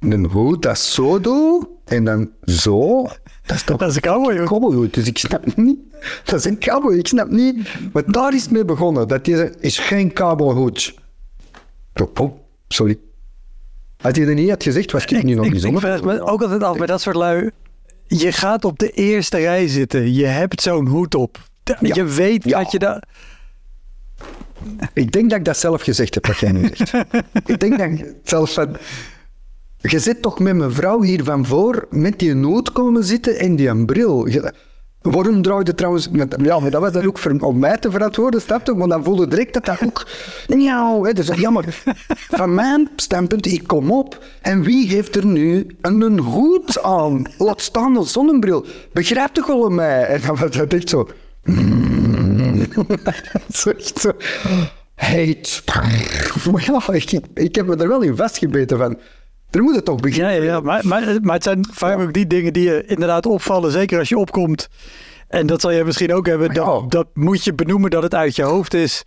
[0.00, 3.02] een hoed dat zo doe en dan zo,
[3.46, 4.00] dat is toch Dat is een
[4.46, 4.90] cowboy.
[4.90, 5.78] Dus ik snap niet,
[6.24, 7.68] dat is een cowboy, ik snap niet.
[7.92, 10.94] Maar daar is het mee begonnen, dat deze is geen cowboyhoed.
[12.14, 12.32] Oh,
[12.68, 12.98] sorry.
[13.96, 16.20] Had je dat niet had gezegd, was ik, nu nog Ik, niet ik vraag me
[16.20, 17.50] ook altijd af bij dat soort lui.
[18.06, 20.14] Je gaat op de eerste rij zitten.
[20.14, 21.38] Je hebt zo'n hoed op.
[21.64, 21.76] Ja.
[21.80, 22.62] Je weet Ja.
[22.62, 23.02] dat je daar...
[24.92, 26.92] Ik denk dat ik dat zelf gezegd heb, wat jij nu zegt.
[27.46, 28.76] ik denk dat ik zelf van...
[29.80, 33.56] Je zit toch met mijn vrouw hier van voor met die noot komen zitten en
[33.56, 34.26] die een bril.
[34.28, 34.52] Je-
[35.00, 36.08] waarom draai je trouwens...
[36.10, 38.74] met- Ja, maar dat was dan ook voor, om mij te verantwoorden, snap je?
[38.74, 40.06] Maar dan voelde direct dat dat ook...
[40.46, 41.82] Ja, hè, dus jammer.
[42.30, 44.24] Van mijn standpunt, ik kom op.
[44.42, 47.22] En wie heeft er nu een, een hoed aan?
[47.38, 48.66] Laat staan een zonnebril.
[48.92, 50.04] Begrijp toch wel mij?
[50.06, 51.08] En dan was dat echt zo...
[53.52, 54.12] zo echt zo...
[54.94, 55.62] Hate.
[56.66, 58.98] Ja, ik, ik heb me er wel in vastgebeten van...
[59.50, 60.34] Er moet het toch beginnen.
[60.34, 60.60] ja, ja.
[60.60, 63.70] Maar, maar, maar het zijn vaak ook die dingen die je inderdaad opvallen.
[63.72, 64.68] Zeker als je opkomt.
[65.28, 66.54] En dat zal jij misschien ook hebben.
[66.54, 66.88] Dat, Ja.
[66.88, 69.02] dat moet je benoemen dat het uit je hoofd is.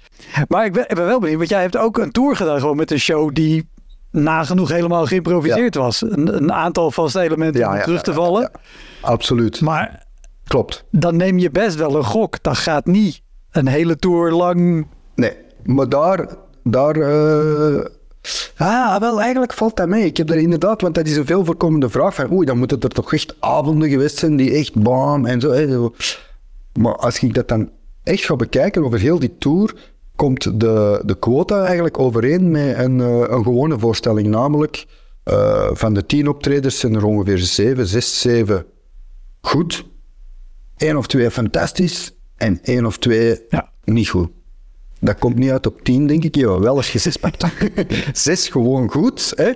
[0.47, 1.37] Maar ik ben, ik ben wel benieuwd.
[1.37, 3.69] Want jij hebt ook een tour gedaan gewoon met een show die
[4.11, 6.01] nagenoeg helemaal geïmproviseerd was.
[6.01, 8.51] Een, een aantal vaste elementen om terug te vallen.
[9.01, 9.61] Absoluut.
[9.61, 10.03] Maar
[10.43, 10.85] Klopt.
[10.91, 12.43] dan neem je best wel een gok.
[12.43, 14.87] Dat gaat niet een hele tour lang.
[15.15, 15.33] Nee,
[15.63, 16.35] maar daar...
[16.63, 17.85] daar eh,
[18.57, 20.05] Ah, wel, eigenlijk valt dat mee.
[20.05, 22.79] Ik heb er inderdaad, want dat is een veel voorkomende vraag van oei, dan moeten
[22.79, 25.51] er toch echt avonden geweest zijn die echt bam en zo.
[25.51, 25.93] Hè, zo.
[26.73, 27.69] Maar als ik dat dan
[28.03, 29.73] echt ga bekijken over heel die tour,
[30.15, 34.27] komt de, de quota eigenlijk overeen met een, eh, een gewone voorstelling.
[34.27, 34.85] Namelijk,
[35.23, 38.65] eh, van de tien optredens zijn er ongeveer zeven, zes, zeven
[39.41, 39.85] goed.
[40.77, 43.71] Eén of twee fantastisch en één of twee Ja.
[43.83, 44.29] niet goed.
[44.99, 46.35] Dat komt niet uit op tien, denk ik.
[46.35, 47.45] Ja, wel als je zes pakt.
[48.13, 49.33] zes gewoon goed.
[49.35, 49.51] Hè?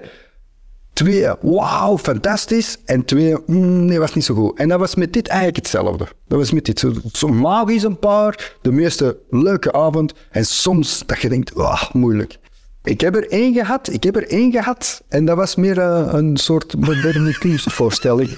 [0.93, 2.77] Twee, wauw, fantastisch.
[2.85, 4.57] En twee, mm, nee, was niet zo goed.
[4.57, 6.07] En dat was met dit eigenlijk hetzelfde.
[6.27, 6.79] Dat was met dit.
[6.79, 10.13] Zo, zo magisch een paar, de meeste leuke avond.
[10.31, 12.37] En soms dat je denkt, ah, moeilijk.
[12.83, 15.03] Ik heb er één gehad, ik heb er één gehad.
[15.07, 18.29] En dat was meer eh, een soort moderne kunstvoorstelling.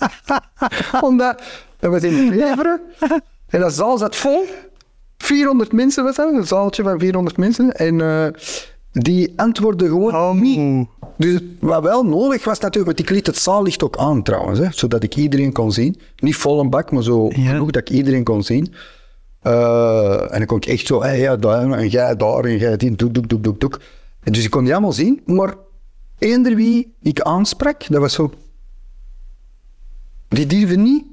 [1.00, 1.42] Omdat,
[1.78, 2.80] dat was in Leveren.
[3.48, 4.44] En dat zaal zat vol.
[5.18, 7.72] 400 mensen was dat, een zaaltje van 400 mensen.
[7.72, 8.26] En eh,
[8.92, 10.40] die antwoordden gewoon Oh.
[10.40, 10.86] niet.
[11.16, 14.66] Dus wat wel nodig was natuurlijk, want ik liet het zaallicht ook aan trouwens, hè,
[14.70, 16.00] zodat ik iedereen kon zien.
[16.16, 17.50] Niet vol een bak, maar zo Ja.
[17.50, 18.74] genoeg dat ik iedereen kon zien.
[19.42, 22.76] Eh, en dan kon ik echt zo, hey, ja, daar, en jij daar, en jij
[22.76, 23.80] die, doek, doek, doek, doek, doek.
[24.22, 25.54] En dus ik kon die allemaal zien, maar
[26.18, 28.30] eender wie ik aansprak, dat was zo...
[30.28, 31.04] Die durven niet.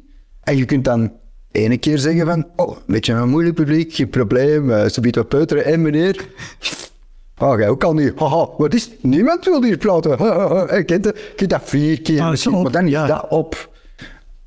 [0.43, 1.11] En je kunt dan
[1.51, 5.15] ene keer zeggen van, oh, een beetje een moeilijk publiek, geen probleem, uh, ze biedt
[5.15, 5.65] wat peuteren.
[5.65, 6.27] En meneer,
[7.37, 8.13] oh, jij ook al niet.
[8.15, 8.89] Haha, wat is?
[9.01, 10.11] Niemand wil hier praten.
[10.77, 13.05] Ik kent dat, kent dat vier keer, Ah, op, maar dan is ja.
[13.05, 13.69] dat op.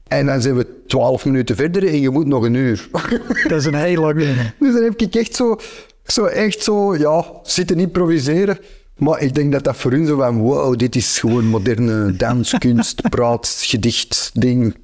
[0.09, 2.89] En dan zijn we twaalf minuten verder en je moet nog een uur.
[3.49, 4.17] Dat is een heel lang.
[4.59, 5.57] Dus dan heb ik echt zo,
[6.05, 8.59] zo, echt zo, ja, zitten improviseren.
[8.97, 12.55] Maar ik denk dat dat voor hun zo van, wow, dit is gewoon moderne dans,
[12.59, 14.75] kunst, praat, gedicht, ding.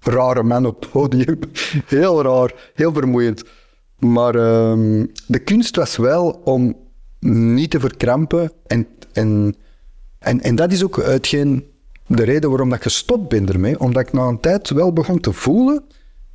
[0.00, 1.38] Rare man op het podium.
[1.86, 3.44] Heel raar, heel vermoeiend.
[3.98, 6.76] Maar ehm, de kunst was wel om
[7.20, 8.52] niet te verkrampen.
[8.66, 9.54] En, en,
[10.18, 11.64] en, en dat is ook hetgeen
[12.06, 13.80] de reden waarom dat ik gestopt ben ermee.
[13.80, 15.84] Omdat ik na een tijd wel begon te voelen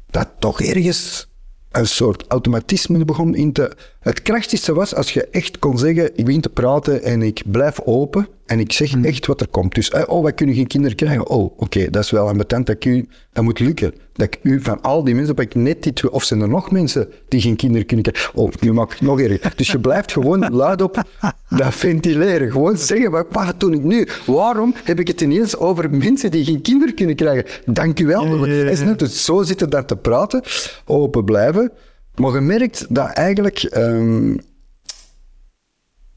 [0.10, 1.30] dat toch ergens
[1.72, 3.76] een soort automatisme begon in te...
[4.06, 7.80] Het krachtigste was als je echt kon zeggen, ik begin te praten en ik blijf
[7.82, 9.76] open en ik zeg echt wat er komt.
[9.76, 11.28] Dus, eh, oh, wij kunnen geen kinderen krijgen.
[11.28, 12.66] Oh, oké, dat is wel ambetant.
[12.66, 13.94] Dat, ik u, dat moet lukken.
[14.14, 17.10] Dat ik u van al die mensen, ik net twee, of zijn er nog mensen
[17.28, 18.40] die geen kinderen kunnen krijgen?
[18.40, 19.54] Oh, nu maak ik het nog erger.
[19.56, 21.04] Dus je blijft gewoon luidop
[21.50, 22.52] dat ventileren.
[22.52, 24.08] Gewoon zeggen, wat, wat doe ik nu?
[24.26, 27.46] Waarom heb ik het ineens over mensen die geen kinderen kunnen krijgen?
[27.66, 28.26] Dank u wel.
[28.26, 28.70] Ja, ja, ja, ja.
[28.70, 30.44] Is dus zo zitten daar te praten,
[30.86, 31.72] open blijven.
[32.16, 34.38] Maar je merkt dat eigenlijk, ehm,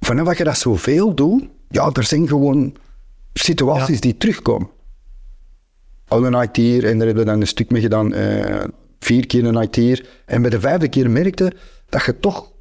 [0.00, 2.74] vanaf dat je dat zoveel doet, ja, er zijn gewoon
[3.32, 4.00] situaties Ja.
[4.00, 4.68] die terugkomen.
[6.08, 8.64] Al een IT'er en daar hebben we dan een stuk mee gedaan, eh,
[9.00, 10.06] vier keer een IT'er.
[10.26, 11.52] En bij de vijfde keer merkte
[11.88, 12.52] dat je toch,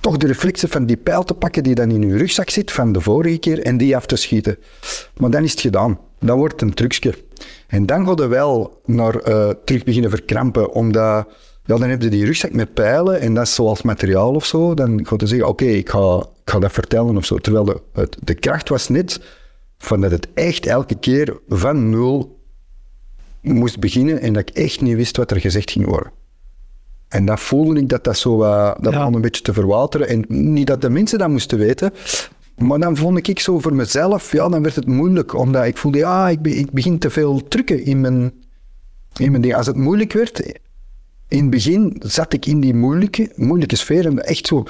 [0.00, 2.92] toch de reflexen van die pijl te pakken die dan in je rugzak zit van
[2.92, 4.58] de vorige keer en die af te schieten.
[5.16, 5.98] Maar dan is het gedaan.
[6.18, 7.14] Dan wordt het een trucje.
[7.66, 11.28] En dan ga je wel naar eh, terug beginnen verkrampen, omdat
[11.70, 14.74] ja, dan heb je die rugzak met pijlen en dat is zoals materiaal of zo.
[14.74, 17.38] Dan ga je zeggen, oké, ik, ga, ik ga dat vertellen of zo.
[17.38, 19.20] Terwijl de, het, de kracht was net
[19.78, 22.38] van dat het echt elke keer van nul
[23.40, 26.12] moest beginnen en dat ik echt niet wist wat er gezegd ging worden.
[27.08, 28.98] En dat voelde ik dat dat zo wat- dat Ja.
[28.98, 30.08] begon een beetje te verwateren.
[30.08, 31.92] En niet dat de mensen dat moesten weten,
[32.58, 35.34] maar dan vond ik zo voor mezelf, ja, dan werd het moeilijk.
[35.34, 38.32] Omdat ik voelde, ja, ik, be- ik begin te veel drukken in mijn,
[39.16, 39.54] in mijn ding.
[39.54, 40.52] Als het moeilijk werd,
[41.30, 44.64] in het begin zat ik in die moeilijke, moeilijke sfeer en echt zo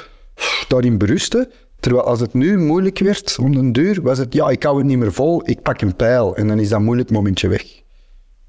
[0.68, 1.48] daarin berusten.
[1.80, 4.86] Terwijl als het nu moeilijk werd, om een duur, was het, ja, ik hou het
[4.86, 7.64] niet meer vol, ik pak een pijl en dan is dat moeilijk momentje weg.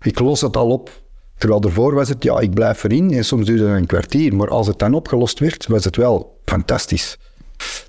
[0.02, 1.02] Ik los het al op.
[1.38, 4.36] Terwijl ervoor was het, ja, ik blijf erin en soms duurde het een kwartier.
[4.36, 7.18] Maar als het dan opgelost werd, was het wel fantastisch.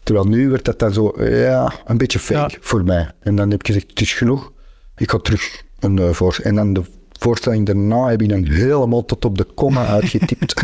[0.02, 2.58] Terwijl nu werd dat dan zo, ja, een beetje fake Ja.
[2.60, 3.10] voor mij.
[3.20, 4.52] En dan heb ik gezegd, het is genoeg.
[4.96, 6.38] Ik ga terug een uh, voor.
[6.42, 6.82] En dan de
[7.22, 10.62] voorstelling daarna heb ik dan helemaal tot op de komma uitgetypt.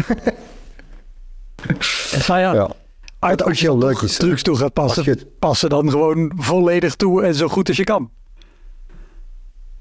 [2.29, 2.71] Nou ja, ja.
[3.19, 4.17] uit, als je leuk is.
[4.17, 7.85] trucs toe gaat passen, je- passen dan gewoon volledig toe en zo goed als je
[7.85, 8.11] kan.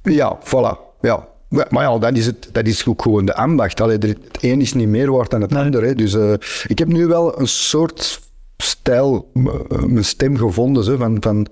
[0.03, 0.77] Ja, voilà.
[1.01, 1.27] Ja.
[1.49, 3.81] Maar ja, dat is, het, dat is ook gewoon de ambacht.
[3.81, 5.63] Allee, het een is niet meer waard dan het Nee.
[5.63, 5.83] ander.
[5.83, 5.95] Hè.
[5.95, 6.33] Dus eh,
[6.67, 8.19] ik heb nu wel een soort
[8.57, 9.43] stijl, eh,
[9.83, 11.47] mijn stem gevonden, zo, van, van,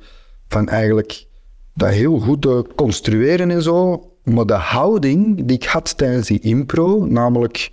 [0.48, 1.26] van eigenlijk
[1.74, 4.04] dat heel goed te construeren en zo.
[4.26, 7.72] Maar de houding die ik had tijdens die impro, namelijk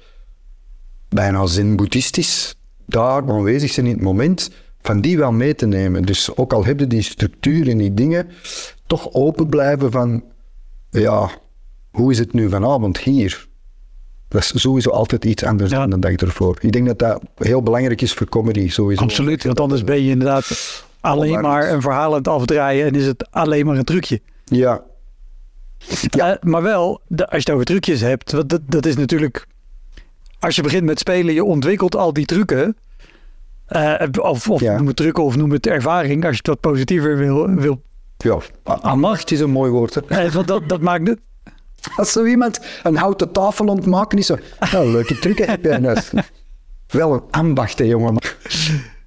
[1.08, 2.54] bijna zen-boeddhistisch,
[2.86, 6.02] daar aanwezig zijn in het moment, van die wel mee te nemen.
[6.04, 8.28] Dus ook al heb je die structuur en die dingen,
[8.86, 10.24] toch open blijven van,
[10.90, 11.30] ja,
[11.90, 13.48] hoe is het nu vanavond hier?
[14.28, 15.78] Dat is sowieso altijd iets anders Ja.
[15.86, 16.58] dan de dag ervoor.
[16.60, 19.02] Ik denk dat dat heel belangrijk is voor comedy, sowieso.
[19.02, 23.06] Absoluut, want anders ben je inderdaad alleen maar een verhaal aan het afdraaien en is
[23.06, 24.20] het alleen maar een trucje.
[24.44, 24.82] Ja,
[26.10, 29.46] Eh, maar wel, als je het over trucjes hebt, want dat, dat is natuurlijk...
[30.38, 32.76] Als je begint met spelen, je ontwikkelt al die trucken.
[33.66, 34.76] eh, of of Ja.
[34.76, 37.48] noem het trucken of noem het ervaring, als je het wat positiever wil.
[37.54, 37.82] wil
[38.18, 38.38] ja.
[38.64, 39.94] Amacht is een mooi woord.
[39.94, 40.00] Hè.
[40.00, 41.18] eh, want dat, dat maakt het...
[41.96, 44.36] Als zo iemand een houten tafel ontmaken is, zo,
[44.72, 46.10] nou, leuke trucken heb jij huis.
[46.88, 48.18] Wel een ambacht, hè, jongen.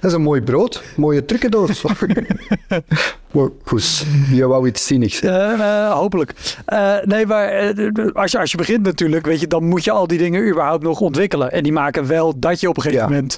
[0.05, 1.81] Dat is een mooi brood, mooie trucendoos.
[3.31, 5.21] maar goed, je wou iets zinnigs.
[5.21, 6.33] Eh, hopelijk.
[6.65, 9.91] Eh, nee, maar eh, als, je, als je begint natuurlijk, weet je, dan moet je
[9.91, 11.51] al die dingen überhaupt nog ontwikkelen.
[11.51, 13.09] En die maken wel dat je op een gegeven Ja.
[13.11, 13.37] moment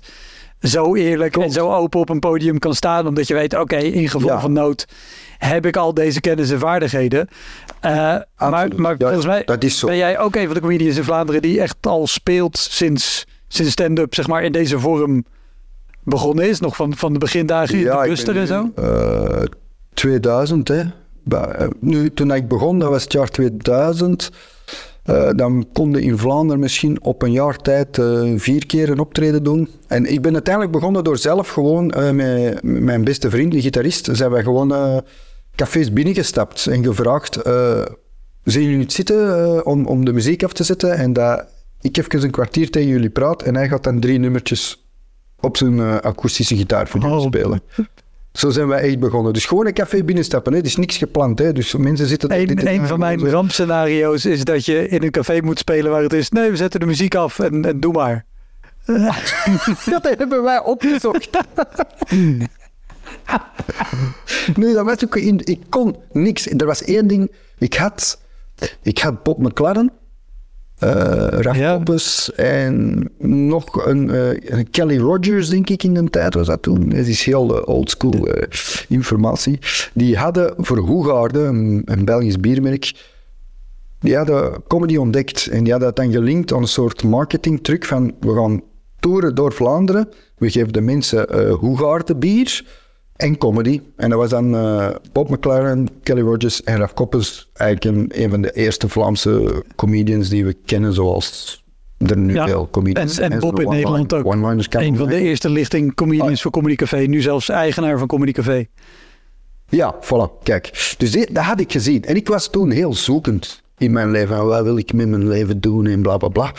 [0.62, 3.08] zo eerlijk en zo open op een podium kan staan.
[3.08, 4.40] Omdat je weet, oké, in geval Ja.
[4.40, 4.86] van nood
[5.38, 7.28] heb ik al deze kennis en vaardigheden.
[7.80, 7.92] Eh,
[8.38, 9.88] maar maar Ja, volgens mij dat is zo.
[9.88, 13.72] ben jij ook een van de comedians in Vlaanderen die echt al speelt sinds, sinds
[13.72, 15.26] stand-up, zeg maar, in deze vorm
[16.10, 16.60] begonnen is.
[16.60, 18.62] Nog van, van de begindagen, Ja, de ik Buster en zo.
[18.64, 19.44] nu, eh,
[19.94, 20.84] 2000, hè.
[21.30, 24.32] Eh, Nu, toen ik begon, dat was het jaar 2000.
[25.04, 28.02] eh, dan konden in Vlaanderen misschien op een jaar tijd
[28.36, 29.70] vier keer een optreden doen.
[29.88, 34.10] En ik ben uiteindelijk begonnen door zelf gewoon eh, met, mijn beste vriend, de gitarist,
[34.12, 35.02] zijn wij gewoon
[35.56, 37.40] cafés binnengestapt en gevraagd:
[38.44, 40.94] zien jullie het zitten om, om de muziek af te zetten?
[40.98, 41.46] En dat
[41.82, 44.87] ik even een kwartier tegen jullie praat en hij gaat dan drie nummertjes
[45.40, 47.22] op zijn eh, akoestische gitaar voor Oh.
[47.22, 47.62] spelen.
[48.32, 49.34] Zo zijn wij echt begonnen.
[49.34, 50.60] Dus gewoon een café binnenstappen, hè.
[50.60, 51.40] er is niks gepland.
[51.40, 51.54] Hè.
[51.54, 52.30] Dus mensen zitten...
[52.30, 55.92] dit is Een, een van mijn rampscenario's is dat je in een café moet spelen
[55.92, 56.30] waar het is.
[56.30, 58.26] Nee, we zetten de muziek af en, en doe maar.
[59.86, 61.30] Dat hebben wij opgezocht.
[64.56, 66.48] nee, dat was ook in, ik kon niks.
[66.48, 67.32] Er was één ding.
[67.58, 68.22] Ik had,
[68.82, 69.92] ik had Bob McLaren,
[70.80, 71.84] eh Raf Ja.
[72.36, 76.90] En nog een, eh, een Kelly Rogers, denk ik, in de tijd was dat toen.
[76.90, 78.48] Dat is heel eh, old school eh,
[78.88, 79.60] informatie.
[79.94, 82.94] Die hadden voor Hoegaarde, een, een Belgisch biermerk,
[84.00, 88.16] die hadden comedy ontdekt en die hadden dat dan gelinkt aan een soort marketingtruc van
[88.20, 88.62] we gaan
[89.00, 92.66] toeren door Vlaanderen, we geven de mensen eh Hoegaarde bier
[93.18, 93.82] en comedy.
[93.96, 98.30] En dat was dan eh, Bob McLaren, Kelly Rogers en Raf Koppes, eigenlijk een, een
[98.30, 101.64] van de eerste Vlaamse comedians die we kennen zoals
[101.98, 103.40] er nu Ja, veel comedians en- en.
[103.40, 104.34] Bob in Nederland ook.
[104.34, 106.98] Een van de eerste lichting comedians voor Comedy Café.
[106.98, 108.66] Nu zelfs eigenaar van Comedy Café.
[109.70, 110.96] Ja, voilà, kijk.
[110.98, 112.04] Dus dit, dat had ik gezien.
[112.04, 114.46] En ik was toen heel zoekend in mijn leven.
[114.46, 116.52] Wat wil ik met mijn leven doen en bla bla bla.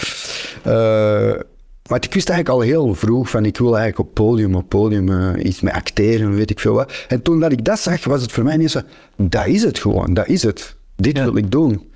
[0.64, 1.40] Eh,
[1.88, 5.08] maar ik wist eigenlijk al heel vroeg van ik wil eigenlijk op podium, op podium
[5.08, 6.92] eh, iets met acteren, weet ik veel wat.
[7.08, 8.80] En toen dat ik dat zag, was het voor mij niet zo,
[9.16, 10.76] dat is het gewoon, dat is het.
[10.96, 11.24] Dit Ja.
[11.24, 11.86] wil ik doen.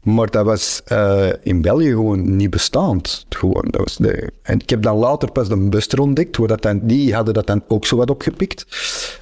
[0.00, 3.26] Maar dat was eh, in België gewoon niet bestaand.
[3.28, 4.30] Gewoon, dat was de...
[4.42, 7.46] En ik heb dan later pas de Buster ontdekt, waar dat dan, die hadden dat
[7.46, 8.66] dan ook zo wat opgepikt.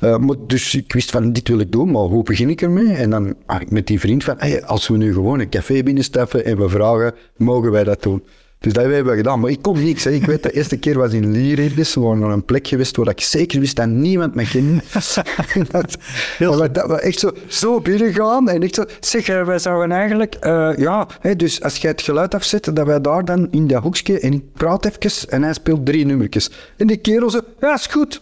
[0.01, 2.93] Eh, maar dus ik wist van, dit wil ik doen, maar hoe begin ik ermee?
[2.95, 5.83] En dan had ik met die vriend van, hey, als we nu gewoon een café
[5.83, 8.23] binnenstappen en we vragen, mogen wij dat doen?
[8.61, 10.05] Dus dat hebben we gedaan, maar ik kon niks.
[10.05, 10.11] Hè.
[10.11, 13.21] Ik weet, de eerste keer was in we waren naar een plek geweest waar ik
[13.21, 14.83] zeker wist dat niemand me kende.
[15.71, 15.97] dat,
[16.39, 20.35] maar dat we echt zo, zo binnengaan en ik zo, zeg, eh, wij zouden eigenlijk,
[20.35, 23.83] eh, ja, hè, dus als jij het geluid afzet, dat wij daar dan in dat
[23.83, 26.51] hoekje, en ik praat even en hij speelt drie nummertjes.
[26.77, 28.21] En die kerel zo, ja, is goed.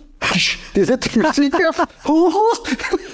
[0.73, 1.87] Die zet de muziek af.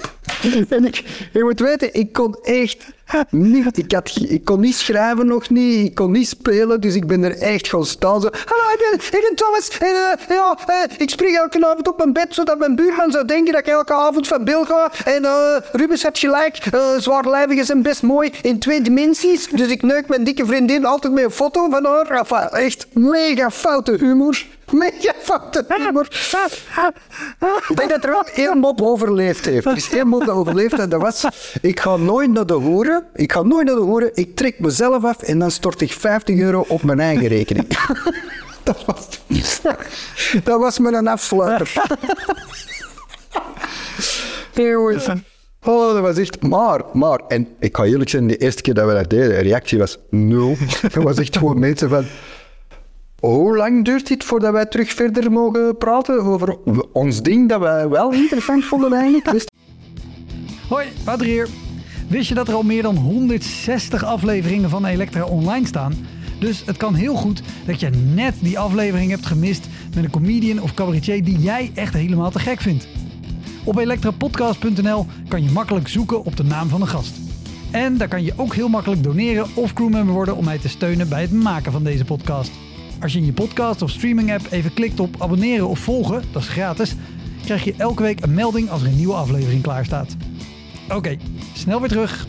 [0.69, 2.85] En ik, je moet weten, ik kon echt
[3.29, 7.07] niet, ik, had, ik kon niet schrijven nog niet, ik kon niet spelen, dus ik
[7.07, 8.21] ben er echt gaan staan.
[8.21, 12.13] Zo, hallo, ik ben, Thomas, en eh, ja, eh, ik spring elke avond op mijn
[12.13, 15.55] bed, zodat mijn buurman zou denken dat ik elke avond van Bill ga, en eh
[15.71, 20.07] Rubens heeft gelijk, eh zwaarlijvig is en best mooi in twee dimensies, dus ik neuk
[20.07, 24.45] mijn dikke vriendin altijd met een foto van haar, echt mega foute humor.
[24.73, 26.07] Mega foute humor.
[27.69, 29.65] Ik denk dat er wel één mop overleefd heeft.
[29.65, 31.25] Er is één mop dat overleefd en dat was...
[31.61, 33.03] Ik ga nooit naar de hoeren.
[33.13, 34.11] Ik ga nooit naar de hoeren.
[34.13, 37.67] Ik trek mezelf af en dan stort ik 50 euro op mijn eigen rekening.
[38.63, 39.07] Dat was...
[40.43, 41.73] Dat was mijn afsluiter.
[44.53, 45.07] Jongens.
[45.63, 46.41] Oh, dat was echt...
[46.41, 47.19] Maar, maar...
[47.27, 49.97] En ik ga eerlijk zijn, de eerste keer dat we dat deden, de reactie was
[50.09, 50.57] nul.
[50.81, 52.05] Dat was echt gewoon mensen van...
[53.23, 56.57] Hoe lang duurt dit voordat wij terug verder mogen praten over
[56.93, 59.31] ons ding dat wij wel interessant vonden eigenlijk?
[59.31, 59.51] Wist-
[60.69, 61.47] Hoi, Wouter hier.
[62.07, 65.93] Wist je dat er al meer dan 160 afleveringen van Elektra online staan?
[66.39, 70.61] Dus het kan heel goed dat je net die aflevering hebt gemist met een comedian
[70.61, 72.87] of cabaretier die jij echt helemaal te gek vindt.
[73.63, 77.15] Op elektrapodcast.nl kan je makkelijk zoeken op de naam van de gast.
[77.71, 81.09] En daar kan je ook heel makkelijk doneren of crewmember worden om mij te steunen
[81.09, 82.51] bij het maken van deze podcast.
[83.03, 86.41] Als je in je podcast of streaming app even klikt op abonneren of volgen, dat
[86.41, 86.95] is gratis,
[87.45, 90.15] krijg je elke week een melding als er een nieuwe aflevering klaar staat.
[90.93, 91.17] Oké,
[91.53, 92.27] snel weer terug.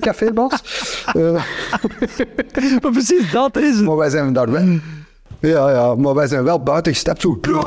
[0.00, 0.62] Café Bas.
[1.06, 1.32] Eh,
[2.82, 3.84] Maar precies dat is het.
[3.84, 4.78] maar wij zijn daar wel...
[5.40, 7.38] Ja, ja, maar wij zijn wel buiten gestapt zo...
[7.42, 7.60] "Ja,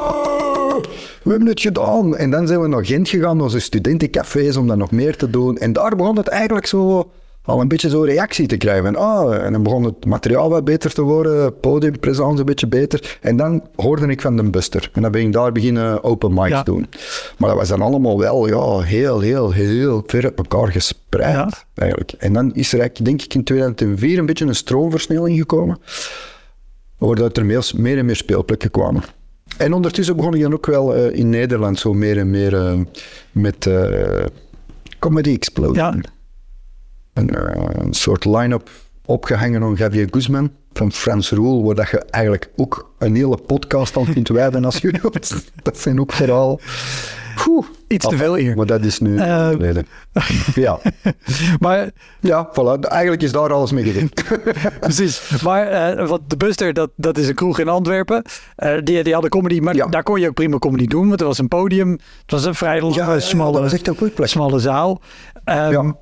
[1.23, 2.15] We hebben het gedaan.
[2.17, 5.29] En dan zijn we naar Gent gegaan, naar onze studentencafés, om dan nog meer te
[5.29, 5.57] doen.
[5.57, 7.11] En daar begon het eigenlijk zo
[7.45, 8.83] al een beetje zo reactie te krijgen.
[8.83, 13.17] Van, ah, en dan begon het materiaal wat beter te worden, podiumpresence een beetje beter.
[13.21, 14.89] En dan hoorde ik van de Buster.
[14.93, 16.63] En dan ben ik daar beginnen open mics Ja.
[16.63, 16.87] doen.
[17.37, 21.33] Maar dat was dan allemaal wel ja, heel, heel, heel ver op elkaar gespreid.
[21.33, 21.49] Ja.
[21.75, 22.11] Eigenlijk.
[22.11, 25.77] En dan is er eigenlijk, denk ik in 2004 een beetje een stroomversnelling gekomen.
[26.97, 29.03] Waardoor er meer, meer en meer speelplekken kwamen.
[29.57, 32.79] En ondertussen begon ik dan ook wel eh, in Nederland zo meer en meer eh,
[33.31, 34.25] met eh,
[34.99, 35.75] Comedy Explosion.
[35.75, 36.11] Ja.
[37.13, 38.69] Een, eh, een soort line-up
[39.05, 43.97] opgehangen aan Javier Guzman van Frans Roel, waar dat je eigenlijk ook een hele podcast
[43.97, 45.33] aan kunt wijden als je wilt.
[45.63, 46.59] Dat zijn ook verhaal.
[47.47, 48.55] Oeh, Iets te veel eer.
[48.55, 49.47] Maar dat is nu Eh.
[49.49, 49.87] geleden.
[50.55, 50.79] Ja.
[51.59, 51.89] Maar
[52.19, 52.79] ja, voilà.
[52.79, 54.09] Eigenlijk is daar alles mee gedaan.
[54.79, 55.41] Precies.
[55.43, 58.23] Maar eh, wat de Buster, dat, dat is een kroeg in Antwerpen.
[58.83, 59.87] Die, die hadden comedy, maar Ja.
[59.87, 61.07] daar kon je ook prima comedy doen.
[61.07, 61.91] Want er was een podium.
[61.91, 64.27] Het was een vrij lange, smalle, dat was echt een goed plek.
[64.27, 65.01] smalle zaal.
[65.43, 65.95] Ehm, Ja.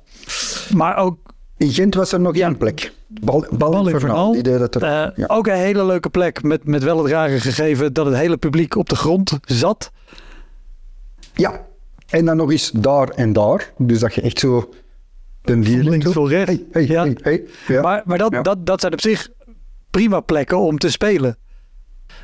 [0.76, 1.18] Maar ook,
[1.56, 2.92] In Gent was er nog één plek.
[3.06, 3.92] Bal, bal, Bal Infernal.
[3.94, 4.32] Infernal.
[4.32, 5.24] Die deed dat er, Eh, ja.
[5.26, 8.76] Ook een hele leuke plek met, met wel het rare gegeven dat het hele publiek
[8.76, 9.90] op de grond zat.
[11.34, 11.60] ja.
[12.08, 13.72] En dan nog eens daar en daar.
[13.78, 14.72] Dus dat je echt zo...
[15.42, 16.50] Den links voor rechts.
[16.52, 17.02] Hey, hey, Ja.
[17.02, 17.44] hey, hey.
[17.66, 19.28] Ja, Maar, maar dat, dat, dat zijn op zich
[19.90, 21.36] prima plekken om te spelen.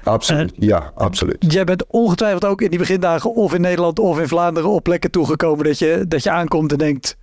[0.05, 0.53] absoluut.
[0.57, 1.37] ja, absoluut.
[1.53, 5.11] Jij bent ongetwijfeld ook in die begindagen of in Nederland of in Vlaanderen op plekken
[5.11, 7.17] toegekomen dat je, dat je aankomt en denkt,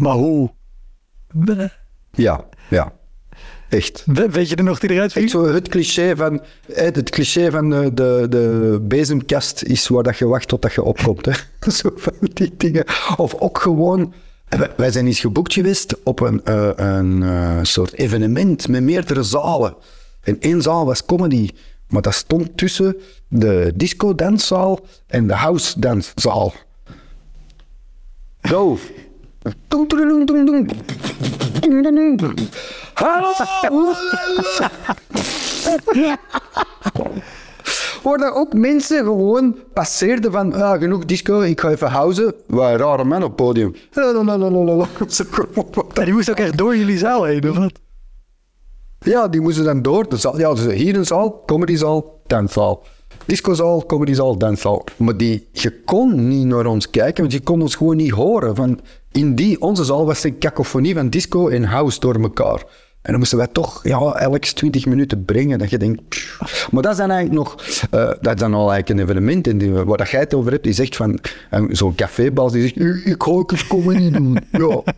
[0.00, 0.50] maar hoe?
[2.12, 2.92] Ja, ja.
[3.68, 4.02] Echt.
[4.06, 5.44] we- Weet je er nog die eruit Echt viel?
[5.46, 6.40] zo het cliché van,
[6.74, 10.82] eh, het cliché van de, de, de bezemkast is waar dat je wacht totdat je
[10.82, 11.26] opkomt.
[11.26, 11.32] Hè.
[11.70, 12.84] Zo van die dingen.
[13.16, 14.12] Of ook gewoon,
[14.76, 19.74] wij- zijn eens geboekt geweest op een, eh, een eh, soort evenement met meerdere zalen.
[20.20, 21.48] En één zaal was comedy,
[21.88, 22.96] maar dat stond tussen
[23.28, 26.52] de disco-danszaal en de house-danszaal.
[28.42, 28.78] Zo.
[32.94, 33.32] Hallo!
[38.02, 42.34] Worden ook mensen gewoon passeerden van ah, genoeg disco, ik ga even housen.
[42.46, 43.74] Waar rare man op het podium.
[45.94, 47.72] En die moest ook echt door jullie zaal heen, of wat?
[48.98, 50.08] Ja, die moesten dan door.
[50.08, 52.82] De zaal, ja, dus hier een zaal, comedyzaal, danszaal.
[53.26, 54.84] Discozaal, comedyzaal, danszaal.
[54.96, 58.56] Maar die, je kon niet naar ons kijken, want je kon ons gewoon niet horen.
[58.56, 58.80] Van,
[59.12, 62.64] in die, onze zaal was een cacophonie van disco en house door elkaar.
[63.02, 65.58] En dan moesten wij toch ja, elk 20 minuten brengen.
[65.58, 66.68] Dat je denkt, pff.
[66.72, 67.54] maar dat is dan eigenlijk nog,
[67.90, 69.46] eh, dat is dan al eigenlijk een evenement.
[69.46, 71.18] En die, waar dat jij het over hebt, die zegt van,
[71.68, 74.38] zo'n cafébas, die zegt, "Ik- ik ga ook eens comedy doen.
[74.50, 74.82] ja.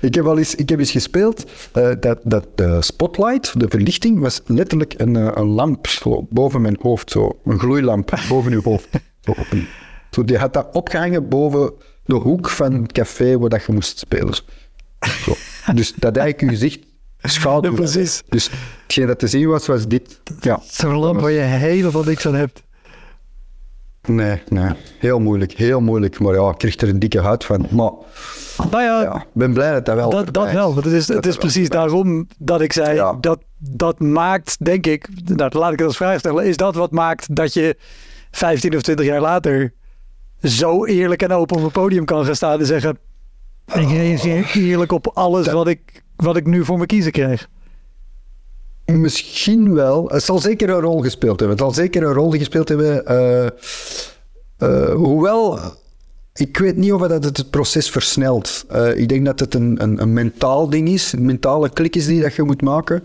[0.00, 4.20] ik, heb al eens, ik heb eens gespeeld, eh, dat, dat de spotlight, de verlichting,
[4.20, 7.10] was letterlijk een, eh, een lamp zo, boven mijn hoofd.
[7.10, 8.88] Zo, een gloeilamp boven uw hoofd.
[9.24, 9.66] Zo, op een-
[10.10, 11.72] zo, die had dat opgehangen boven
[12.04, 14.34] de hoek van het café waar dat je moest spelen.
[15.24, 15.32] Zo.
[15.74, 16.80] Dus dat eigenlijk je gezicht.
[17.42, 18.22] Ja, precies.
[18.28, 18.50] Dus
[18.82, 20.20] hetgeen dat te zien was, was dit.
[20.40, 20.60] Ja.
[20.64, 22.62] Zo'n lamp waar je helemaal niks aan hebt.
[24.08, 24.70] Nee, nee.
[24.98, 26.18] Heel moeilijk, heel moeilijk.
[26.20, 27.66] Maar ja, ik kreeg er een dikke huid van.
[27.70, 27.90] Maar
[28.70, 30.72] Nou ja, ben blij dat dat wel dat, dat wel.
[30.74, 33.16] Want het is, Dat het is precies daarom dat ik zei, Ja.
[33.20, 36.90] dat, dat maakt, denk ik, nou, laat ik het als vraag stellen, is dat wat
[36.90, 37.76] maakt dat je
[38.30, 39.72] 15 of 20 jaar later
[40.42, 42.98] zo eerlijk en open op een podium kan gaan staan en zeggen,
[43.66, 47.48] ik reageer eerlijk op alles wat ik, wat ik nu voor me kiezen krijg.
[48.84, 50.08] Misschien wel.
[50.08, 51.56] Het zal zeker een rol gespeeld hebben.
[51.56, 53.06] Het zal zeker een rol gespeeld hebben.
[53.06, 53.46] eh,
[54.58, 55.58] eh, hoewel,
[56.34, 58.64] ik weet niet of dat het het proces versnelt.
[58.68, 61.12] Eh, ik denk dat het een, een, een mentaal ding is.
[61.12, 63.04] Een mentale klik is die dat je moet maken.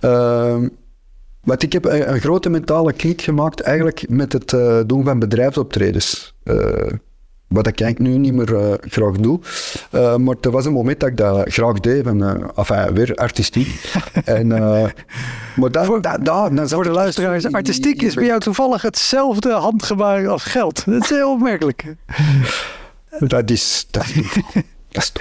[0.00, 0.56] Uh,
[1.40, 4.50] want ik heb een, een grote mentale klik gemaakt eigenlijk met het
[4.88, 6.34] doen van bedrijfsoptredens.
[7.48, 9.40] Wat ik eigenlijk nu niet meer eh, graag doe.
[9.90, 12.04] Eh, maar er was een moment dat ik dat graag deed.
[12.04, 13.92] Van, eh, enfin, weer artistiek.
[14.24, 18.82] en, maar dat, dat, dat, dan zat Voor de luisteraars, artistiek is bij jou toevallig
[18.82, 20.84] hetzelfde handgebaar als geld.
[20.84, 21.84] Dat is heel opmerkelijk.
[23.18, 23.86] Dat is...
[23.90, 25.12] Dat, is- dat is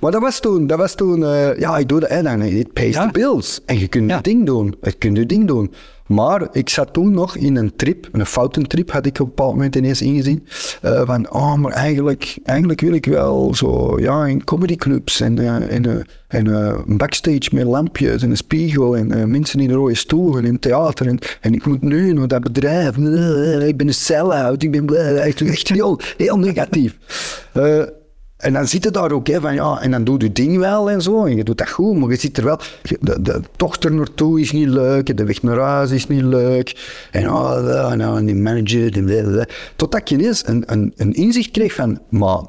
[0.00, 2.72] maar dat was toen, dat was toen eh, ja, ik doe dat en dan, it
[2.72, 3.06] pays Ja.
[3.06, 3.60] the bills.
[3.66, 4.16] En je kunt Ja.
[4.16, 5.72] je ding doen, je kunt je ding doen.
[6.06, 9.54] Maar ik zat toen nog in een trip, een foutentrip had ik op een bepaald
[9.54, 10.46] moment ineens ingezien.
[10.82, 15.74] eh, van, oh, maar eigenlijk, eigenlijk wil ik wel zo, ja, in comedyclubs en, eh,
[15.74, 20.58] en, en een backstage met lampjes en een spiegel en mensen in rode stoelen en
[20.58, 21.06] theater.
[21.06, 22.96] En, en ik moet nu naar dat bedrijf,
[23.66, 26.98] ik ben een sell-out, ik ben echt, echt heel, heel negatief.
[28.40, 30.90] En dan zit je daar ook, hè, van ja, en dan doe je ding wel
[30.90, 32.60] en zo, en je doet dat goed, maar je zit er wel,
[33.00, 37.30] de, de dochter naartoe is niet leuk, de weg naar huis is niet leuk, en
[37.30, 39.46] oh, nou, en die manager, blablabla.
[39.76, 42.42] totdat je ineens een, een, inzicht kreeg van, maar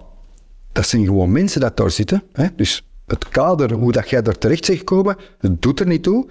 [0.71, 2.47] dat zijn gewoon mensen dat daar zitten, hè?
[2.55, 6.29] dus het kader, hoe dat jij daar terecht zegt komen, het doet er niet toe,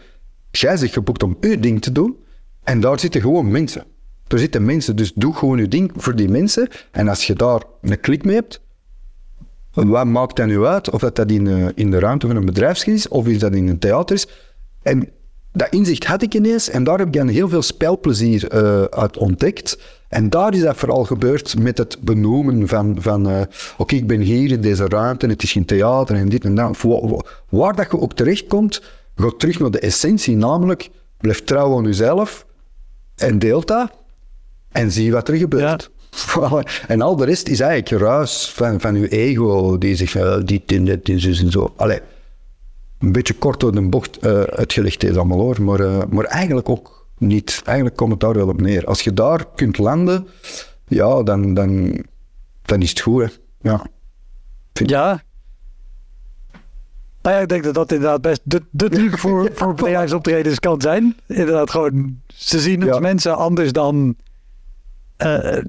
[0.50, 2.16] jij zegt geboekt om je ding te doen,
[2.62, 3.84] en daar zitten gewoon mensen.
[4.28, 7.62] Er zitten mensen, dus doe gewoon je ding voor die mensen, en als je daar
[7.82, 8.60] een klik mee hebt,
[9.72, 10.90] wat maakt dat nu uit?
[10.90, 13.54] Of dat, dat in, eh, in de ruimte van een bedrijfsgids is, of is dat
[13.54, 14.28] in een theater is.
[14.82, 15.08] En
[15.52, 19.16] dat inzicht had ik ineens, en daar heb ik dan heel veel spelplezier eh, uit
[19.16, 19.78] ontdekt.
[20.08, 23.40] En daar is dat vooral gebeurd met het benoemen van, van eh,
[23.78, 26.54] oké, ik ben hier in deze ruimte, en het is geen theater en dit en
[26.54, 26.80] dat.
[26.82, 28.82] Wa- wa- Waar dat je ook terechtkomt,
[29.16, 32.46] ga terug naar de essentie, namelijk blijf trouw aan jezelf
[33.16, 33.90] en deelt dat
[34.72, 35.90] en zie wat er gebeurt.
[36.86, 40.38] En al de rest is eigenlijk ruis van, van uw ego, die zegt van, eh,
[40.44, 41.72] dit en dat en zo en zo.
[41.76, 42.00] Allee,
[42.98, 46.68] een beetje kort door de bocht eh, uitgelegd is allemaal hoor, maar, eh, maar eigenlijk
[46.68, 47.62] ook niet.
[47.64, 48.86] Eigenlijk komt het daar wel op neer.
[48.86, 50.26] Als je daar kunt landen,
[50.88, 52.02] ja, dan, dan,
[52.62, 53.22] dan is het goed.
[53.22, 53.28] Hè.
[53.70, 53.86] Ja.
[54.72, 55.22] Ja.
[57.22, 60.80] Nou ja, ik denk dat dat inderdaad best de, de truc voor, voor bedrijfsoptredens kan
[60.80, 61.16] zijn.
[61.26, 62.98] Inderdaad, gewoon ze zien als Ja.
[63.00, 64.16] mensen anders dan.
[65.20, 65.62] Eh,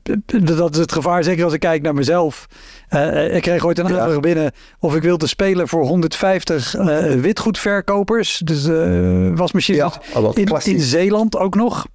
[0.58, 2.46] dat is het gevaar, zeker als ik kijk naar mezelf.
[2.88, 4.00] Eh, ik kreeg ooit een Ja.
[4.00, 8.42] aanvraag binnen of ik wilde spelen voor 150 eh, witgoedverkopers.
[8.44, 9.82] Dus eh wasmachines
[10.14, 10.80] Ja, wat in, in.
[10.82, 11.86] Zeeland ook nog.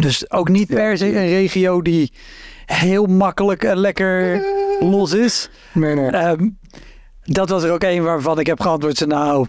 [0.00, 2.12] Dus ook niet per se een regio die
[2.66, 4.42] heel makkelijk en lekker
[4.80, 5.50] los is.
[5.72, 6.10] Nee, nee.
[6.10, 6.48] Ehm,
[7.22, 9.06] dat was er ook een waarvan ik heb geantwoord.
[9.06, 9.46] Nou,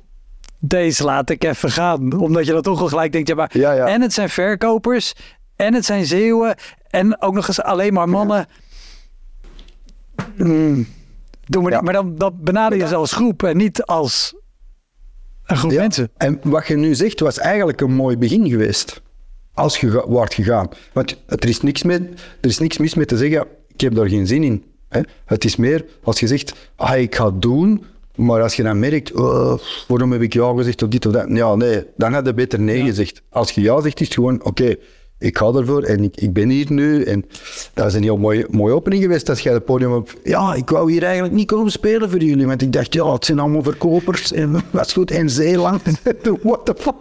[0.59, 2.19] deze laat ik even gaan.
[2.19, 3.27] Omdat je dan toch al gelijk denkt.
[3.27, 3.85] Ja, maar Ja, ja.
[3.85, 5.13] En het zijn verkopers.
[5.57, 6.55] En het zijn zeeuwen.
[6.89, 8.45] En ook nog eens alleen maar mannen.
[10.35, 10.87] Hmm,
[11.45, 11.81] doe maar Ja.
[11.81, 13.43] Maar dan, dan benader je ze als groep.
[13.43, 14.35] En niet als
[15.45, 15.81] een groep Ja.
[15.81, 16.09] mensen.
[16.17, 19.01] En wat je nu zegt, was eigenlijk een mooi begin geweest.
[19.53, 20.69] Als je waart gegaan.
[20.93, 21.99] Want er is, niks mee,
[22.41, 24.63] er is niks mis met te zeggen, ik heb daar geen zin in.
[24.89, 25.01] Hè?
[25.25, 27.83] Het is meer als je zegt, ah, ik ga het doen.
[28.15, 31.25] Maar als je dan merkt, oh, waarom heb ik ja gezegd of dit of dat.
[31.29, 33.21] Ja, nee, dan had je beter nee gezegd.
[33.29, 34.75] Als je ja zegt, is het gewoon, oké,
[35.19, 37.03] ik ga ervoor en ik, ik ben hier nu.
[37.03, 37.25] En
[37.73, 40.13] dat is een heel mooie, mooie opening geweest als jij het podium op.
[40.23, 42.47] Ja, ik wou hier eigenlijk niet komen spelen voor jullie.
[42.47, 44.31] Want ik dacht, ja, het zijn allemaal verkopers.
[44.31, 45.81] En wat is goed, en Zeeland.
[46.43, 46.95] What the fuck?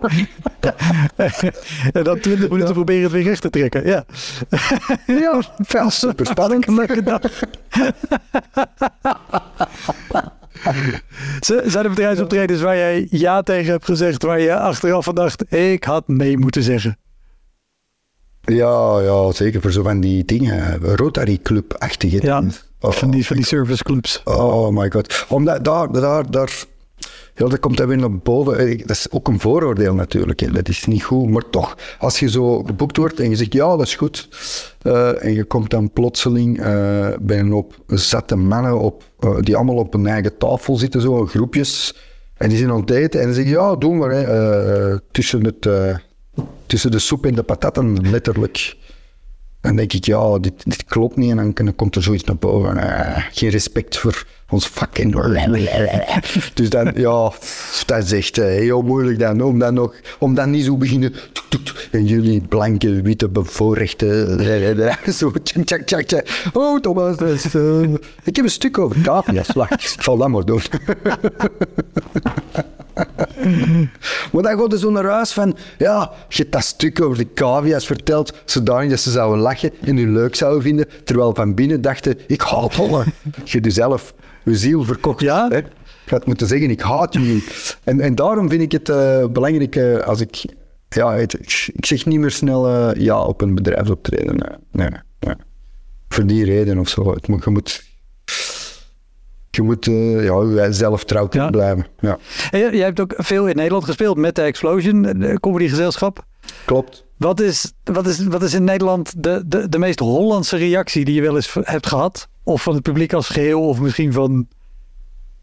[1.93, 3.87] en dan 20 minuten proberen het weer recht te trekken.
[3.87, 4.05] Ja.
[5.69, 6.65] Ja, super spannend.
[11.41, 15.85] Zijn er bedrijfsoptredens waar jij ja tegen hebt gezegd, waar je achteraf van dacht, ik
[15.85, 16.97] had nee moeten zeggen?
[18.47, 20.79] Ja, ja, zeker voor zo van die dingen.
[20.97, 22.45] Rotary Club-achtige Ja,
[22.81, 24.21] van die, van die serviceclubs.
[24.25, 25.27] Oh my god.
[25.29, 26.65] Omdat daar, daar, daar,
[27.35, 28.59] ja, dat komt dan weer naar boven.
[28.59, 30.41] Eh, Dat is ook een vooroordeel natuurlijk.
[30.41, 30.51] Hè.
[30.51, 31.77] Dat is niet goed, maar toch.
[31.99, 34.29] Als je zo geboekt wordt en je zegt ja, dat is goed.
[34.83, 39.03] eh, en je komt dan plotseling eh, bij een op zette mannen op,
[39.41, 41.97] die allemaal op een eigen tafel zitten, zo groepjes.
[42.37, 44.11] En die zijn aan het eten en dan zeg je ja, doe maar.
[44.11, 45.69] Hè, tussen, het,
[46.67, 48.77] tussen de soep en de patatten, letterlijk.
[49.61, 51.31] Dan denk ik, ja, dit, dit klopt niet.
[51.31, 52.77] En dan, dan komt er zoiets naar boven.
[52.77, 54.97] Eh, geen respect voor ons vak.
[56.55, 57.33] Dus dan, ja,
[57.87, 59.41] dat is echt eh, heel moeilijk dan.
[59.41, 61.13] Om dan, nog, om dan niet zo beginnen.
[61.91, 64.99] En jullie blanke, witte, bevoorrechte.
[65.13, 66.51] Zo, tjak, tjak, tjak, tjak.
[66.53, 67.83] Oh, Thomas, eh,
[68.25, 69.53] ik heb een stuk over kavia's.
[69.53, 70.63] Wacht, ik zal dat maar doen.
[74.33, 77.33] Maar dan gaat er zo naar huis van, ja, je hebt dat stuk over de
[77.35, 81.81] cavia's verteld, zodanig dat ze zouden lachen en u leuk zouden vinden, terwijl van binnen
[81.81, 83.05] dachten, ik haat holle.
[83.45, 85.21] Je hebt zelf je ziel verkocht.
[85.21, 85.49] Ja?
[85.49, 85.57] Hè?
[85.59, 87.45] Ik had moeten zeggen, ik haat jullie.
[87.85, 90.45] En, en daarom vind ik het eh, belangrijk eh, als ik,
[90.89, 91.39] ja, het-
[91.75, 94.37] ik, zeg niet meer snel eh, ja op een bedrijfsoptreden.
[94.37, 95.35] Nee, nee, nee.
[96.09, 97.15] Voor die reden of zo.
[97.15, 97.85] Het je moet,
[99.57, 101.51] je moet eh, ja, zelf trouw Ja.
[101.51, 101.87] blijven.
[102.01, 102.19] Ja,
[102.51, 106.25] En jij, jij hebt ook veel in Nederland gespeeld met de Explosion, de comedygezelschap.
[106.65, 107.05] klopt.
[107.17, 111.15] Wat is, wat is, wat is in Nederland de, de, de meest Hollandse reactie die
[111.15, 112.29] je wel eens hebt gehad?
[112.43, 114.47] Of van het publiek als geheel, of misschien van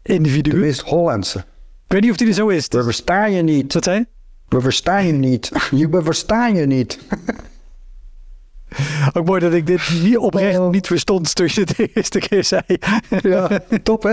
[0.02, 0.60] De individuen?
[0.60, 1.38] meest Hollandse.
[1.38, 2.66] Ik weet niet of die er zo is.
[2.68, 3.72] We verstaan je niet.
[3.72, 4.04] Wat zei?
[4.48, 5.50] We verstaan je niet.
[5.70, 6.98] Je, we verstaan je niet.
[9.12, 10.70] Ook mooi dat ik dit niet oprecht Oh.
[10.70, 12.62] niet verstond toen je het de eerste keer zei.
[13.22, 14.12] Ja, top hè.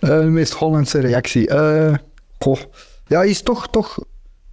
[0.00, 1.48] Eh, de meest Hollandse reactie.
[1.48, 1.94] Eh,
[2.38, 2.58] goh.
[3.06, 3.98] Ja, is toch, toch...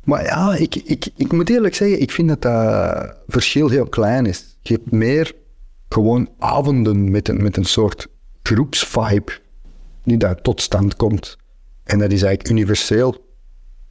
[0.04, 4.26] Maar ja, ik, ik, ik moet eerlijk zeggen, ik vind dat dat verschil heel klein
[4.26, 4.58] is.
[4.62, 5.34] Je hebt meer
[5.90, 8.08] gewoon avonden met een, met een soort
[8.44, 9.32] groepsvibe
[10.04, 11.38] die daar tot stand komt.
[11.84, 13.26] En dat is eigenlijk universeel.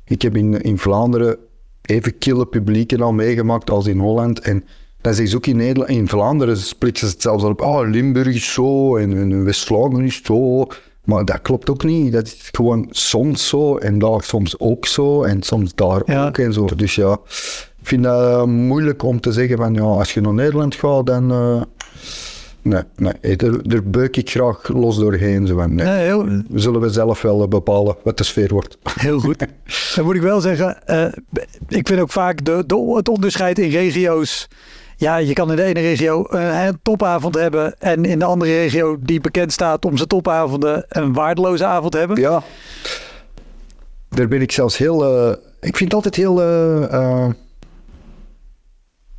[0.04, 1.38] Ik heb in, in Vlaanderen
[1.86, 4.40] even kille publieken al meegemaakt als in Holland.
[4.40, 4.64] En
[5.00, 5.90] dat is ook in Nederland.
[5.90, 7.60] In Vlaanderen splitsen ze het zelfs al op.
[7.60, 10.66] Oh, Limburg is zo en, en West-Vlaanderen is zo.
[11.04, 12.12] Maar dat klopt ook niet.
[12.12, 16.26] Dat is gewoon soms zo en daar soms ook zo en soms daar Ja.
[16.26, 16.64] ook en zo.
[16.76, 17.12] Dus ja,
[17.80, 21.06] ik vind dat eh, moeilijk om te zeggen van ja, als je naar Nederland gaat,
[21.06, 21.30] dan...
[21.30, 21.62] eh,
[22.64, 25.46] nee, nee, daar, beuk ik graag los doorheen.
[25.46, 25.66] Zo nee.
[25.66, 28.78] Nee, heel, Zullen we zelf wel eh, bepalen wat de sfeer wordt.
[29.00, 29.46] heel goed.
[29.94, 31.06] Dan moet ik wel zeggen, eh,
[31.68, 34.48] ik vind ook vaak de, de, het onderscheid in regio's.
[34.96, 38.50] Ja, je kan in de ene regio eh, een topavond hebben en in de andere
[38.50, 42.20] regio die bekend staat om zijn topavonden een waardeloze avond hebben.
[42.20, 42.42] Ja.
[44.08, 45.30] Daar ben ik zelfs heel...
[45.60, 46.40] ik vind het altijd heel...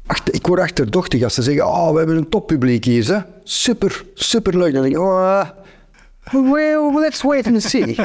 [0.08, 3.20] achter- ik word achterdochtig als ze zeggen, oh, we hebben een toppubliek hier, hè.
[3.44, 4.74] Super, super leuk.
[4.74, 5.42] Dan denk ik, oh,
[6.32, 7.96] well, let's wait and see.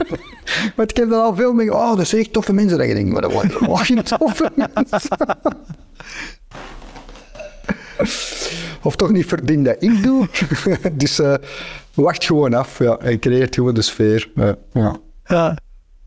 [0.76, 2.78] Want ik heb dan al veel meer, oh, dat zijn echt toffe mensen.
[2.78, 5.00] Dan denk ik, maar dat waren oh, geen toffe mensen.
[8.82, 10.28] of toch niet verdient dat ik doe.
[10.92, 11.34] dus eh,
[11.94, 14.30] wacht gewoon af ja, en creëert gewoon de sfeer.
[14.36, 14.96] Eh, ja.
[15.24, 15.56] Ja.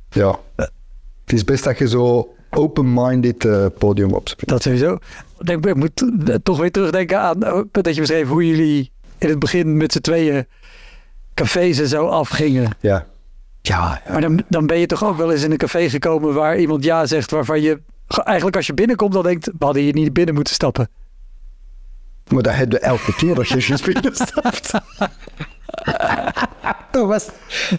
[0.10, 0.40] ja.
[0.56, 4.50] Het is best dat je zo open-minded eh, podium opspringt.
[4.50, 4.98] Dat sowieso.
[5.44, 6.04] Ik denk, Ik moet
[6.44, 10.00] toch weer terugdenken aan eh, dat je beschreef hoe jullie in het begin met z'n
[10.00, 10.48] tweeën
[11.34, 12.70] cafés en zo afgingen.
[12.80, 13.06] Ja.
[13.62, 14.12] Ja, ja.
[14.12, 16.84] Maar dan, dan ben je toch ook wel eens in een café gekomen waar iemand
[16.84, 20.36] ja zegt, waarvan je eigenlijk als je binnenkomt dan denkt, we hadden hier niet binnen
[20.36, 20.90] moeten stappen.
[22.28, 24.72] Maar dat hebben we elke keer als je je binnenstapt.
[26.92, 27.30] dat, was,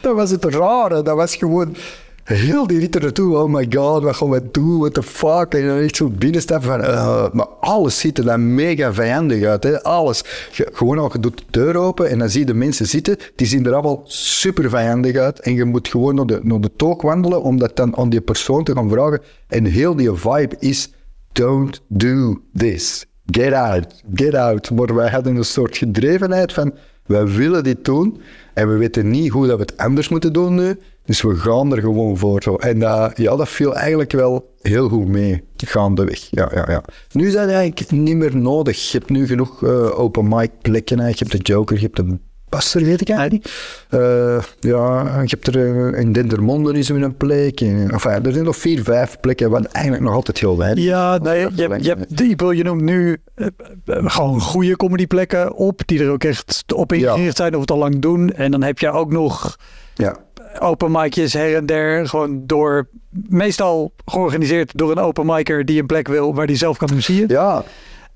[0.01, 1.03] dat was het rare.
[1.03, 1.77] Dat was gewoon
[2.25, 3.37] heel die rit naartoe.
[3.37, 4.79] Oh my god, wat gaan we doen?
[4.79, 5.55] What the fuck?
[5.55, 6.81] En dan echt zo binnenstappen van...
[6.83, 9.63] eh, maar alles ziet er dan mega vijandig uit.
[9.63, 9.83] Hè?
[9.83, 10.25] Alles.
[10.53, 13.17] Je, gewoon al, je doet de deur open en dan zie je de mensen zitten.
[13.37, 15.41] Die zien er allemaal super vijandig uit.
[15.41, 18.21] En je moet gewoon naar de, naar de toog wandelen om dat dan aan die
[18.21, 19.21] persoon te gaan vragen.
[19.49, 20.93] En heel die vibe is...
[21.33, 23.07] Don't do this.
[23.27, 24.03] Get out.
[24.15, 24.71] Get out.
[24.71, 26.75] Maar wij hadden een soort gedrevenheid van...
[27.07, 28.21] Wij willen dit doen
[28.55, 30.79] en we weten niet hoe dat we het anders moeten doen nu.
[31.05, 32.43] Dus we gaan er gewoon voor.
[32.43, 32.55] Zo.
[32.57, 36.27] En dat, ja, dat viel eigenlijk wel heel goed mee, gaandeweg.
[36.31, 36.83] Ja, ja, ja.
[37.13, 38.91] Nu is dat eigenlijk niet meer nodig.
[38.93, 40.99] Je hebt nu genoeg eh, open mic plekken.
[40.99, 41.07] hè.
[41.09, 43.53] Je hebt de Joker, je hebt de Passer, weet ik eigenlijk niet.
[43.89, 47.61] Eh, ja, je hebt er eh, in Dendermonde is er een plek.
[47.61, 51.19] En, enfin, er zijn nog vier, vijf plekken, wat eigenlijk nog altijd heel weinig Ja,
[51.19, 51.97] nee, je, hebt- je,
[52.29, 53.47] hebt, je noemt nu eh,
[53.87, 57.79] eh, gewoon goede comedyplekken op, die er ook echt op ingericht zijn of het al
[57.79, 58.31] lang doen.
[58.31, 59.57] En dan heb je ook nog
[59.95, 60.17] Ja.
[60.61, 62.89] Open micjes her en der, gewoon door,
[63.29, 67.03] meestal georganiseerd door een open micer die een plek wil waar die zelf kan doen,
[67.03, 67.25] zie je.
[67.29, 67.65] ja,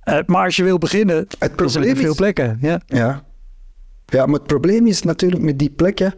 [0.00, 2.16] Eh, maar als je wil beginnen, het dan zijn probleem er veel is...
[2.16, 2.58] plekken.
[2.60, 2.80] Ja.
[2.86, 3.24] Ja.
[4.06, 6.14] ja, maar het probleem is natuurlijk met die plekken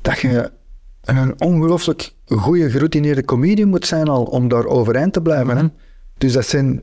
[0.00, 0.50] dat je
[1.04, 5.56] een ongelooflijk goede, geroutineerde comedian moet zijn al om daar overeind te blijven.
[5.56, 5.66] hè.
[6.18, 6.82] Dus dat zijn,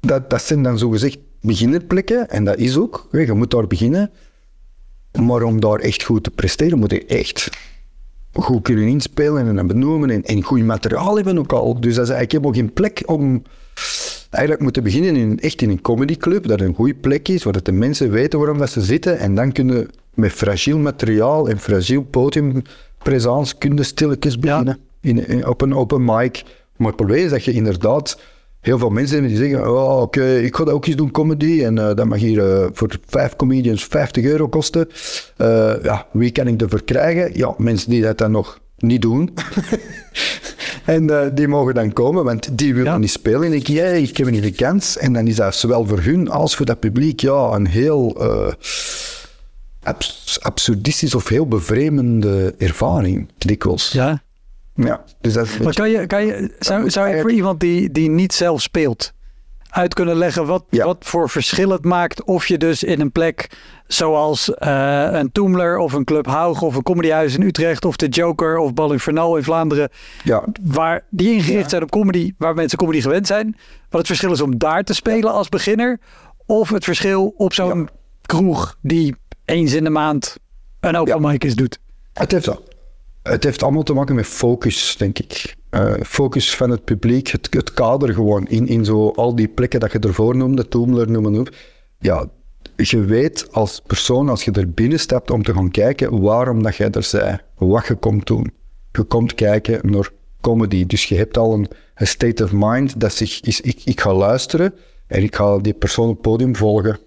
[0.00, 3.08] dat, dat zijn dan zogezegd beginnerplekken en dat is ook.
[3.12, 4.10] Je moet daar beginnen.
[5.20, 7.48] Maar om daar echt goed te presteren moet je echt
[8.34, 11.80] goed kunnen inspelen en dan benoemen en, en goed materiaal hebben ook al.
[11.80, 13.42] Dus dat is eigenlijk helemaal geen plek om
[14.30, 17.64] eigenlijk moeten beginnen in, echt in een comedyclub, dat een goede plek is, waar dat
[17.64, 22.02] de mensen weten waarom dat ze zitten en dan kunnen met fragiel materiaal en fragiel
[22.02, 26.42] podiumpresence kunnen stilletjes beginnen in, in- op een open mic.
[26.76, 28.18] Maar het probleem is dat je inderdaad
[28.64, 31.78] heel veel mensen die zeggen, oh, oké, ik ga dat ook eens doen, comedy, en
[31.78, 34.88] eh, dat mag hier eh, voor vijf comedians 50 euro kosten.
[35.36, 37.30] Eh, ja, wie kan ik ervoor krijgen?
[37.36, 39.34] Ja, mensen die dat dan nog niet doen.
[40.84, 42.98] en die mogen dan komen, want die willen Ja.
[42.98, 43.42] niet spelen.
[43.42, 44.98] En ik, ja, ik heb niet de kans.
[44.98, 48.16] En dan is dat zowel voor hun als voor dat publiek ja, een heel
[49.82, 53.92] abs- absurdistisch of heel bevremende ervaring, dikwijls.
[53.92, 54.22] ja.
[54.74, 57.30] Ja, dus dat is een Maar beetje- kan je, kan je, zou, zou je voor
[57.32, 59.12] iemand die, die niet zelf speelt,
[59.70, 60.84] uit kunnen leggen wat, Ja.
[60.84, 63.50] wat voor verschil het maakt of je dus in een plek
[63.86, 68.08] zoals eh, een Toemler of een Club Haug of een comedyhuis in Utrecht of de
[68.08, 69.88] Joker of Bal Infernal in Vlaanderen,
[70.24, 73.56] ja, waar die ingericht zijn op comedy, waar mensen comedy gewend zijn,
[73.88, 76.00] wat het verschil is om daar te spelen als beginner
[76.46, 77.88] of het verschil op zo'n
[78.22, 80.36] kroeg die eens in de maand
[80.80, 81.78] een open mic is doet.
[82.12, 82.62] Het heeft, dat.
[83.30, 85.56] Het heeft allemaal te maken met focus, denk ik.
[85.70, 88.46] Eh, focus van het publiek, het, het kader gewoon.
[88.46, 91.52] In, in zo al die plekken dat je ervoor noemde, Toomler, noem maar.
[91.98, 92.26] Ja,
[92.76, 96.76] je weet als persoon, als je er binnen stapt om te gaan kijken waarom dat
[96.76, 98.52] jij er zei, wat je komt doen.
[98.92, 100.10] Je komt kijken naar
[100.40, 100.86] comedy.
[100.86, 104.14] Dus je hebt al een, een state of mind dat zich is, ik, ik ga
[104.14, 104.74] luisteren
[105.06, 106.98] en ik ga die persoon op het podium volgen.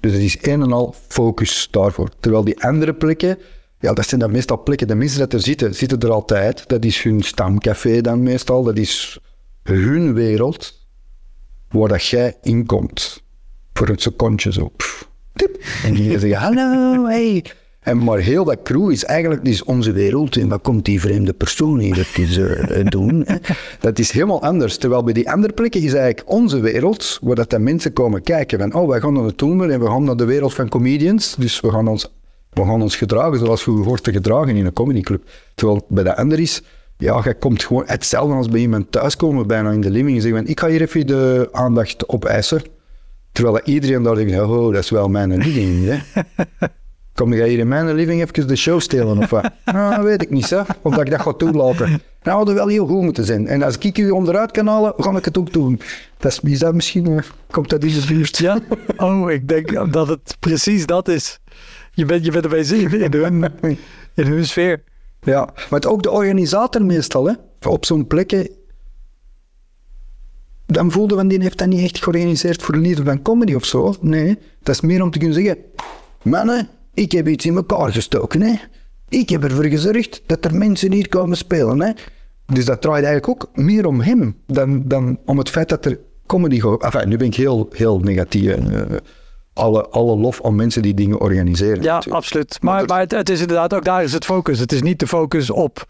[0.00, 2.08] Dus het is een en al focus daarvoor.
[2.20, 3.38] Terwijl die andere plekken,
[3.86, 6.68] ja, dat zijn dan meestal plekken, de mensen dat er zitten, zitten er altijd.
[6.68, 9.18] Dat is hun stamcafé dan meestal, dat is
[9.62, 10.86] hun wereld,
[11.68, 13.22] waar dat jij inkomt.
[13.72, 14.68] Voor een secondje zo.
[14.76, 15.08] Pff.
[15.84, 17.44] En die zeggen, hallo, hey.
[17.80, 20.36] En maar heel dat crew is eigenlijk is onze wereld.
[20.36, 23.22] En wat komt die vreemde persoon hier even eh, doen?
[23.26, 23.36] hè?
[23.80, 24.76] Dat is helemaal anders.
[24.76, 28.58] Terwijl bij die andere plekken is eigenlijk onze wereld, waar dat de mensen komen kijken.
[28.58, 31.34] Van, oh, wij gaan naar de Toemer en we gaan naar de wereld van comedians.
[31.38, 32.15] Dus we gaan ons,
[32.56, 35.22] we gaan ons gedragen zoals we hoort te gedragen in een comedyclub.
[35.54, 36.62] Terwijl bij de ander is,
[36.96, 40.16] ja, je komt gewoon hetzelfde als bij iemand thuiskomen, bijna in de living.
[40.16, 42.62] En zeggen, ik ga hier even de aandacht opeisen.
[43.32, 45.86] Terwijl iedereen daar denkt, oh, dat is wel mijn living.
[45.86, 46.22] Hè?
[47.14, 49.50] Kom jij hier in mijn living even de show stelen of wat?
[49.64, 50.60] Nou, dat weet ik niet, hè.
[50.82, 52.02] Of dat ik dat ga toelaten.
[52.22, 53.46] Nou, dat wel heel goed moeten zijn.
[53.46, 55.80] En als ik u onderuit kan halen, ga ik het ook doen.
[56.18, 58.38] Dat is, is dat misschien, eh, komt dat in de buurt?
[58.38, 58.58] Ja?
[58.96, 61.40] Oh, ik denk dat het precies dat is.
[61.96, 63.44] Je bent, je bent erbij zin in hun,
[64.14, 64.82] in hun sfeer.
[65.22, 67.34] Ja, maar het ook de organisator meestal, hè.
[67.68, 68.48] Op zo'n plekken
[70.66, 73.64] dan voelde van die heeft dat niet echt georganiseerd voor de liefde van comedy of
[73.64, 73.94] zo.
[74.00, 75.58] Nee, dat is meer om te kunnen zeggen,
[76.22, 78.42] mannen, ik heb iets in elkaar gestoken.
[78.42, 78.54] Hè.
[79.08, 81.80] Ik heb ervoor gezorgd dat er mensen hier komen spelen.
[81.80, 81.92] Hè.
[82.46, 85.98] Dus dat draait eigenlijk ook meer om hem dan, dan om het feit dat er
[86.26, 86.60] comedy...
[86.78, 88.54] Enfin, nu ben ik heel, heel negatief.
[88.54, 88.84] hè.
[89.56, 91.82] Alle, alle lof om mensen die dingen organiseren.
[91.82, 92.16] Ja, natuurlijk.
[92.16, 92.58] absoluut.
[92.60, 94.58] Maar, maar het, het is inderdaad, ook daar is het focus.
[94.58, 95.86] Het is niet de focus op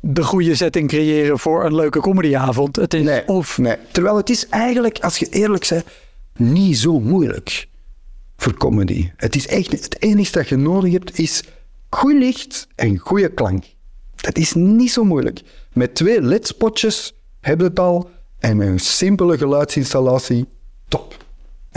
[0.00, 2.76] de goede setting creëren voor een leuke comedyavond.
[2.76, 3.58] Het is Nee, of...
[3.58, 3.76] nee.
[3.92, 5.84] Terwijl het is eigenlijk, als je eerlijk bent,
[6.36, 7.68] niet zo moeilijk
[8.36, 9.10] voor comedy.
[9.16, 11.42] Het is echt, het enige dat je nodig hebt is
[11.90, 13.64] goed licht en goede klank.
[14.16, 15.42] Dat is niet zo moeilijk.
[15.72, 20.46] Met twee ledspotjes heb je het al en met een simpele geluidsinstallatie,
[20.88, 21.24] top.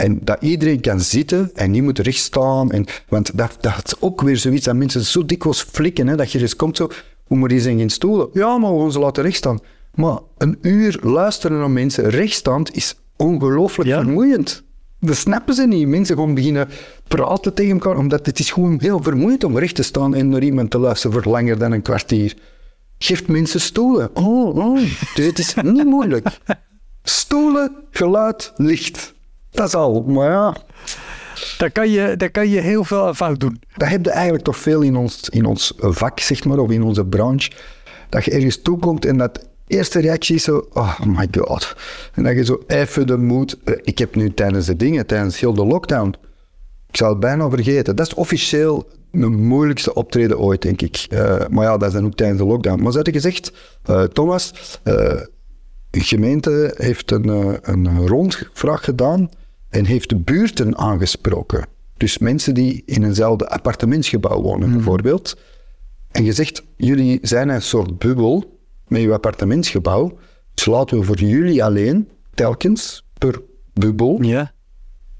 [0.00, 2.70] En dat iedereen kan zitten en niet moet recht staan.
[2.70, 6.06] En, want dat, dat is ook weer zoiets dat mensen zo dikwijls flikken.
[6.06, 6.90] Hè, dat je dus komt zo,
[7.24, 8.28] hoe moet die zijn geen stoelen?
[8.32, 9.60] Ja, maar we ze laten recht staan.
[9.94, 14.02] Maar een uur luisteren naar mensen rechtstaand is ongelooflijk Ja.
[14.02, 14.62] vermoeiend.
[15.00, 15.86] Dat snappen ze niet.
[15.88, 16.68] Mensen gewoon beginnen
[17.08, 20.42] praten tegen elkaar, omdat het is gewoon heel vermoeiend om recht te staan en naar
[20.42, 22.34] iemand te luisteren voor langer dan een kwartier.
[22.98, 24.10] Geeft mensen stoelen.
[24.14, 24.80] Oh, oh.
[25.14, 26.26] Dus het is niet moeilijk.
[27.02, 29.14] Stoelen, geluid, licht.
[29.50, 30.02] Dat is al.
[30.02, 30.56] Maar ja,
[31.58, 33.60] Daar, kan je, daar kan je heel veel aan fout doen.
[33.76, 36.82] dat heb je eigenlijk toch veel in ons, in ons vak, zeg maar, of in
[36.82, 37.50] onze branche.
[38.08, 41.76] Dat je ergens toekomt en dat eerste reactie is zo, oh my god.
[42.14, 43.58] En dat je zo even de moed...
[43.64, 46.14] eh, Ik heb nu tijdens de dingen, tijdens heel de lockdown,
[46.88, 47.96] ik zou het bijna vergeten.
[47.96, 51.06] Dat is officieel de moeilijkste optreden ooit, denk ik.
[51.10, 52.80] Eh, maar ja, dat is dan ook tijdens de lockdown.
[52.82, 54.52] Maar ze hadden gezegd, eh, Thomas,
[55.90, 57.28] de gemeente heeft een,
[57.62, 59.28] een rondvraag gedaan
[59.70, 61.66] en heeft de buurten aangesproken.
[61.96, 65.36] Dus mensen die in eenzelfde appartementsgebouw wonen, bijvoorbeeld.
[66.10, 68.58] En je zegt, jullie zijn een soort bubbel
[68.88, 70.18] met je appartementsgebouw.
[70.54, 73.42] Dus laten we voor jullie alleen, telkens per
[73.72, 74.52] bubbel, Ja.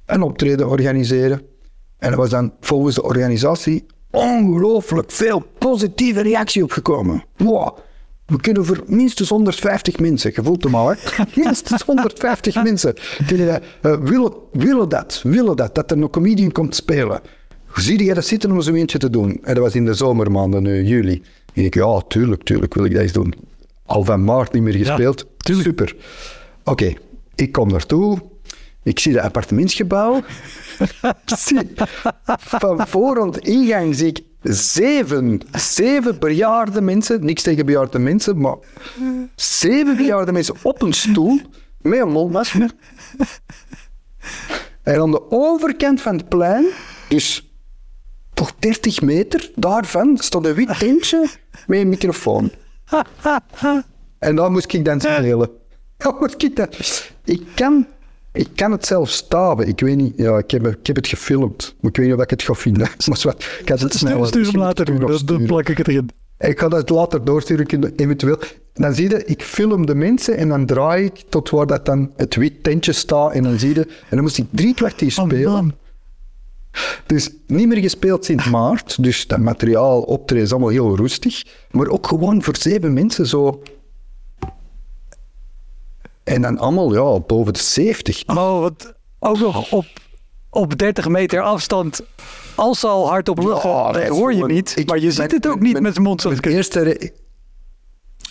[0.06, 1.42] een optreden organiseren.
[1.98, 7.24] En er was dan volgens de organisatie ongelooflijk veel positieve reactie op gekomen.
[7.36, 7.78] Wow,
[8.30, 10.94] we kunnen voor minstens 150 mensen, je voelt hem al, hè?
[11.42, 12.94] minstens 150 mensen
[13.26, 17.20] kunnen dat, eh, willen, willen dat, willen dat, dat er een comedian komt spelen.
[17.74, 19.38] Zie je dat zitten om zo eentje te doen?
[19.42, 21.22] En dat was in de zomermaanden, nu juli.
[21.54, 23.34] En ik, ja, tuurlijk, tuurlijk wil ik dat eens doen.
[23.86, 25.26] Al van maart niet meer gespeeld.
[25.38, 25.96] Super.
[26.64, 26.92] Oké,
[27.34, 28.18] ik kom naartoe.
[28.82, 30.22] Ik zie dat appartementsgebouw.
[31.24, 31.70] Zie,
[32.24, 38.56] van voor rond ingang zie ik zeven, zeven bejaarde mensen, niks tegen bejaarde mensen, maar
[39.34, 41.40] zeven bejaarde mensen op een stoel
[41.80, 42.70] met een mondmasker.
[44.82, 46.66] En aan de overkant van het plein,
[47.08, 47.54] dus
[48.34, 51.28] toch 30 meter daarvan, stond een wit tentje
[51.66, 52.50] met een microfoon.
[54.18, 55.50] En daar moest ik dan spelen.
[56.02, 57.12] Ja, moest ik.
[57.24, 57.86] Ik kan,
[58.32, 59.68] ik kan het zelf staven.
[59.68, 61.74] Ik weet niet, ja, ik heb, ik heb het gefilmd.
[61.80, 62.88] Maar ik weet niet of ik het ga vinden.
[63.08, 66.10] Maar ik kan het snel Stuur, hem later dan, dan plak ik het erin.
[66.38, 68.38] Ik ga dat later doorsturen, eventueel.
[68.72, 72.12] Dan zie je, ik film de mensen en dan draai ik tot waar dat dan
[72.16, 73.32] het wit tentje staat.
[73.32, 75.52] En dan zie je, en dan moest ik drie kwartier Oh, spelen.
[75.52, 75.74] man.
[77.06, 79.02] Dus niet meer gespeeld sinds maart.
[79.02, 81.42] Dus dat materiaal optreden is allemaal heel roestig.
[81.70, 83.62] Maar ook gewoon voor zeven mensen zo.
[86.34, 88.22] En dan allemaal ja, boven de 70.
[88.26, 89.86] Oh, wat ook nog op,
[90.50, 92.00] op 30 meter afstand.
[92.54, 94.72] Als ze al hard op lucht Ja, is hoor je niet.
[94.76, 96.24] ik- maar je ziet mijn- het ook niet mijn- met zijn mond.
[96.24, 97.12] Mijn eerste...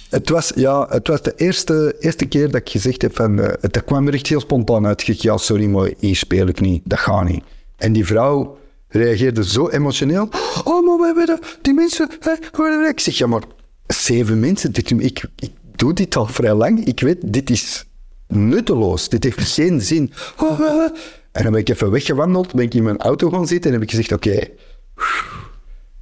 [0.10, 3.40] Het was, ja, het was de eerste, eerste keer dat ik gezegd heb van...
[3.40, 5.00] eh, het kwam er echt heel spontaan uit.
[5.02, 6.82] Ik zeg, ja, sorry, maar hier speel ik niet.
[6.86, 7.44] Dat gaat niet.
[7.78, 10.30] En die vrouw reageerde zo emotioneel.
[10.64, 12.10] Oh, maar we hebben die mensen...
[12.20, 13.44] Hè, hoor je?" ik zeg, ja, maar
[13.88, 14.72] zeven mensen...
[14.72, 16.86] Dit, ik, ik doe dit al vrij lang.
[16.86, 17.86] Ik weet, dit is
[18.30, 19.10] nutteloos.
[19.10, 20.12] Dit heeft geen zin.
[20.38, 20.90] Oh, eh, eh.
[21.32, 23.84] En dan ben ik even weggewandeld, ben ik in mijn auto gaan zitten en heb
[23.84, 24.48] ik gezegd, oké,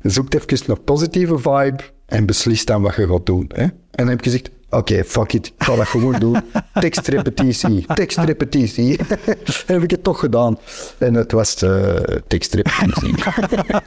[0.01, 3.51] zoek even een positieve vibe en beslis dan wat je gaat doen.
[3.53, 3.61] Hè?
[3.63, 6.41] En dan heb ik gezegd, oké, fuck it, ik ga dat gewoon doen.
[6.73, 8.97] Tekstrepetitie, tekstrepetitie.
[9.67, 10.57] en heb ik het toch gedaan.
[10.97, 11.95] En het was uh,
[12.27, 13.15] tekstrepetitie.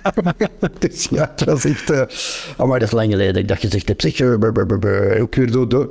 [0.78, 1.90] dus ja, het was echt...
[1.90, 2.02] Uh,
[2.56, 4.00] oh, maar dat is lang geleden dat ik dat gezegd heb.
[4.00, 4.20] Zeg,
[5.20, 5.90] ook weer door, door...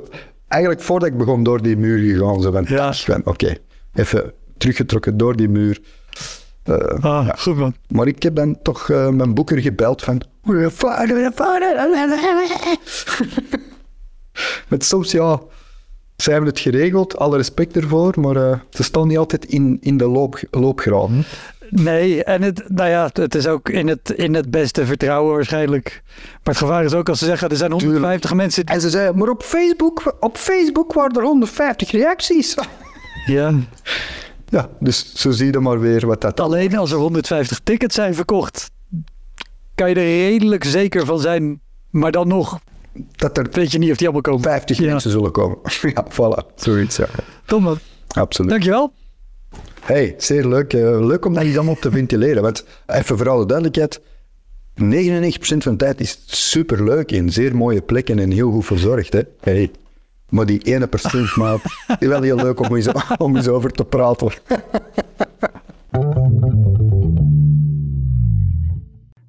[0.50, 2.94] Eigenlijk voordat ik begon door die muur gegaan, zo van, Ja.
[3.24, 3.54] oké,
[3.94, 5.80] even teruggetrokken door die muur.
[6.64, 7.74] Uh, Ah, goed man.
[7.88, 10.20] maar ik heb dan toch uh, mijn boeker gebeld van...
[14.68, 15.40] Met soms, ja,
[16.16, 19.96] zij hebben het geregeld, alle respect ervoor, maar uh, ze staan niet altijd in, in
[19.96, 21.24] de loop, loopgraven.
[21.90, 26.02] Nee, en het, nou ja, het is ook in het, in het beste vertrouwen waarschijnlijk.
[26.14, 28.64] Maar het gevaar is ook als ze zeggen, er zijn 150 mensen...
[28.64, 32.54] En ze zei, maar op Facebook, op Facebook waren er 150 reacties.
[33.26, 33.54] Ja,
[34.48, 36.40] Ja, dus zo zie je maar weer wat dat...
[36.40, 38.70] alleen als er 150 tickets zijn verkocht,
[39.74, 41.60] kan je er redelijk zeker van zijn.
[41.90, 42.58] Maar dan nog
[43.16, 44.42] Dat er weet je niet of die allemaal komen.
[44.42, 44.86] 50 Ja.
[44.90, 45.58] mensen zullen komen.
[45.94, 46.54] Ja, voilà.
[46.54, 47.06] Zoiets, ja.
[47.44, 47.78] Tom, man.
[48.08, 48.50] Absoluut.
[48.50, 48.92] Dankjewel.
[49.80, 50.72] Hey, zeer leuk.
[50.72, 52.42] eh, leuk om dat hier allemaal te ventileren.
[52.42, 54.00] Want even voor alle duidelijkheid,
[54.82, 54.82] 99%
[55.38, 59.12] van de tijd is het superleuk in zeer mooie plekken en heel goed verzorgd.
[59.12, 59.20] Hè?
[59.40, 59.70] Hey.
[60.28, 60.88] Maar die ene
[61.36, 61.60] maat,
[61.98, 64.32] is wel heel leuk om eens, om eens over te praten.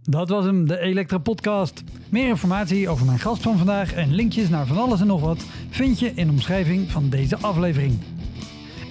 [0.01, 1.83] Dat was hem, de Elektra Podcast.
[2.09, 5.45] Meer informatie over mijn gast van vandaag en linkjes naar van alles en nog wat
[5.69, 7.99] vind je in de omschrijving van deze aflevering.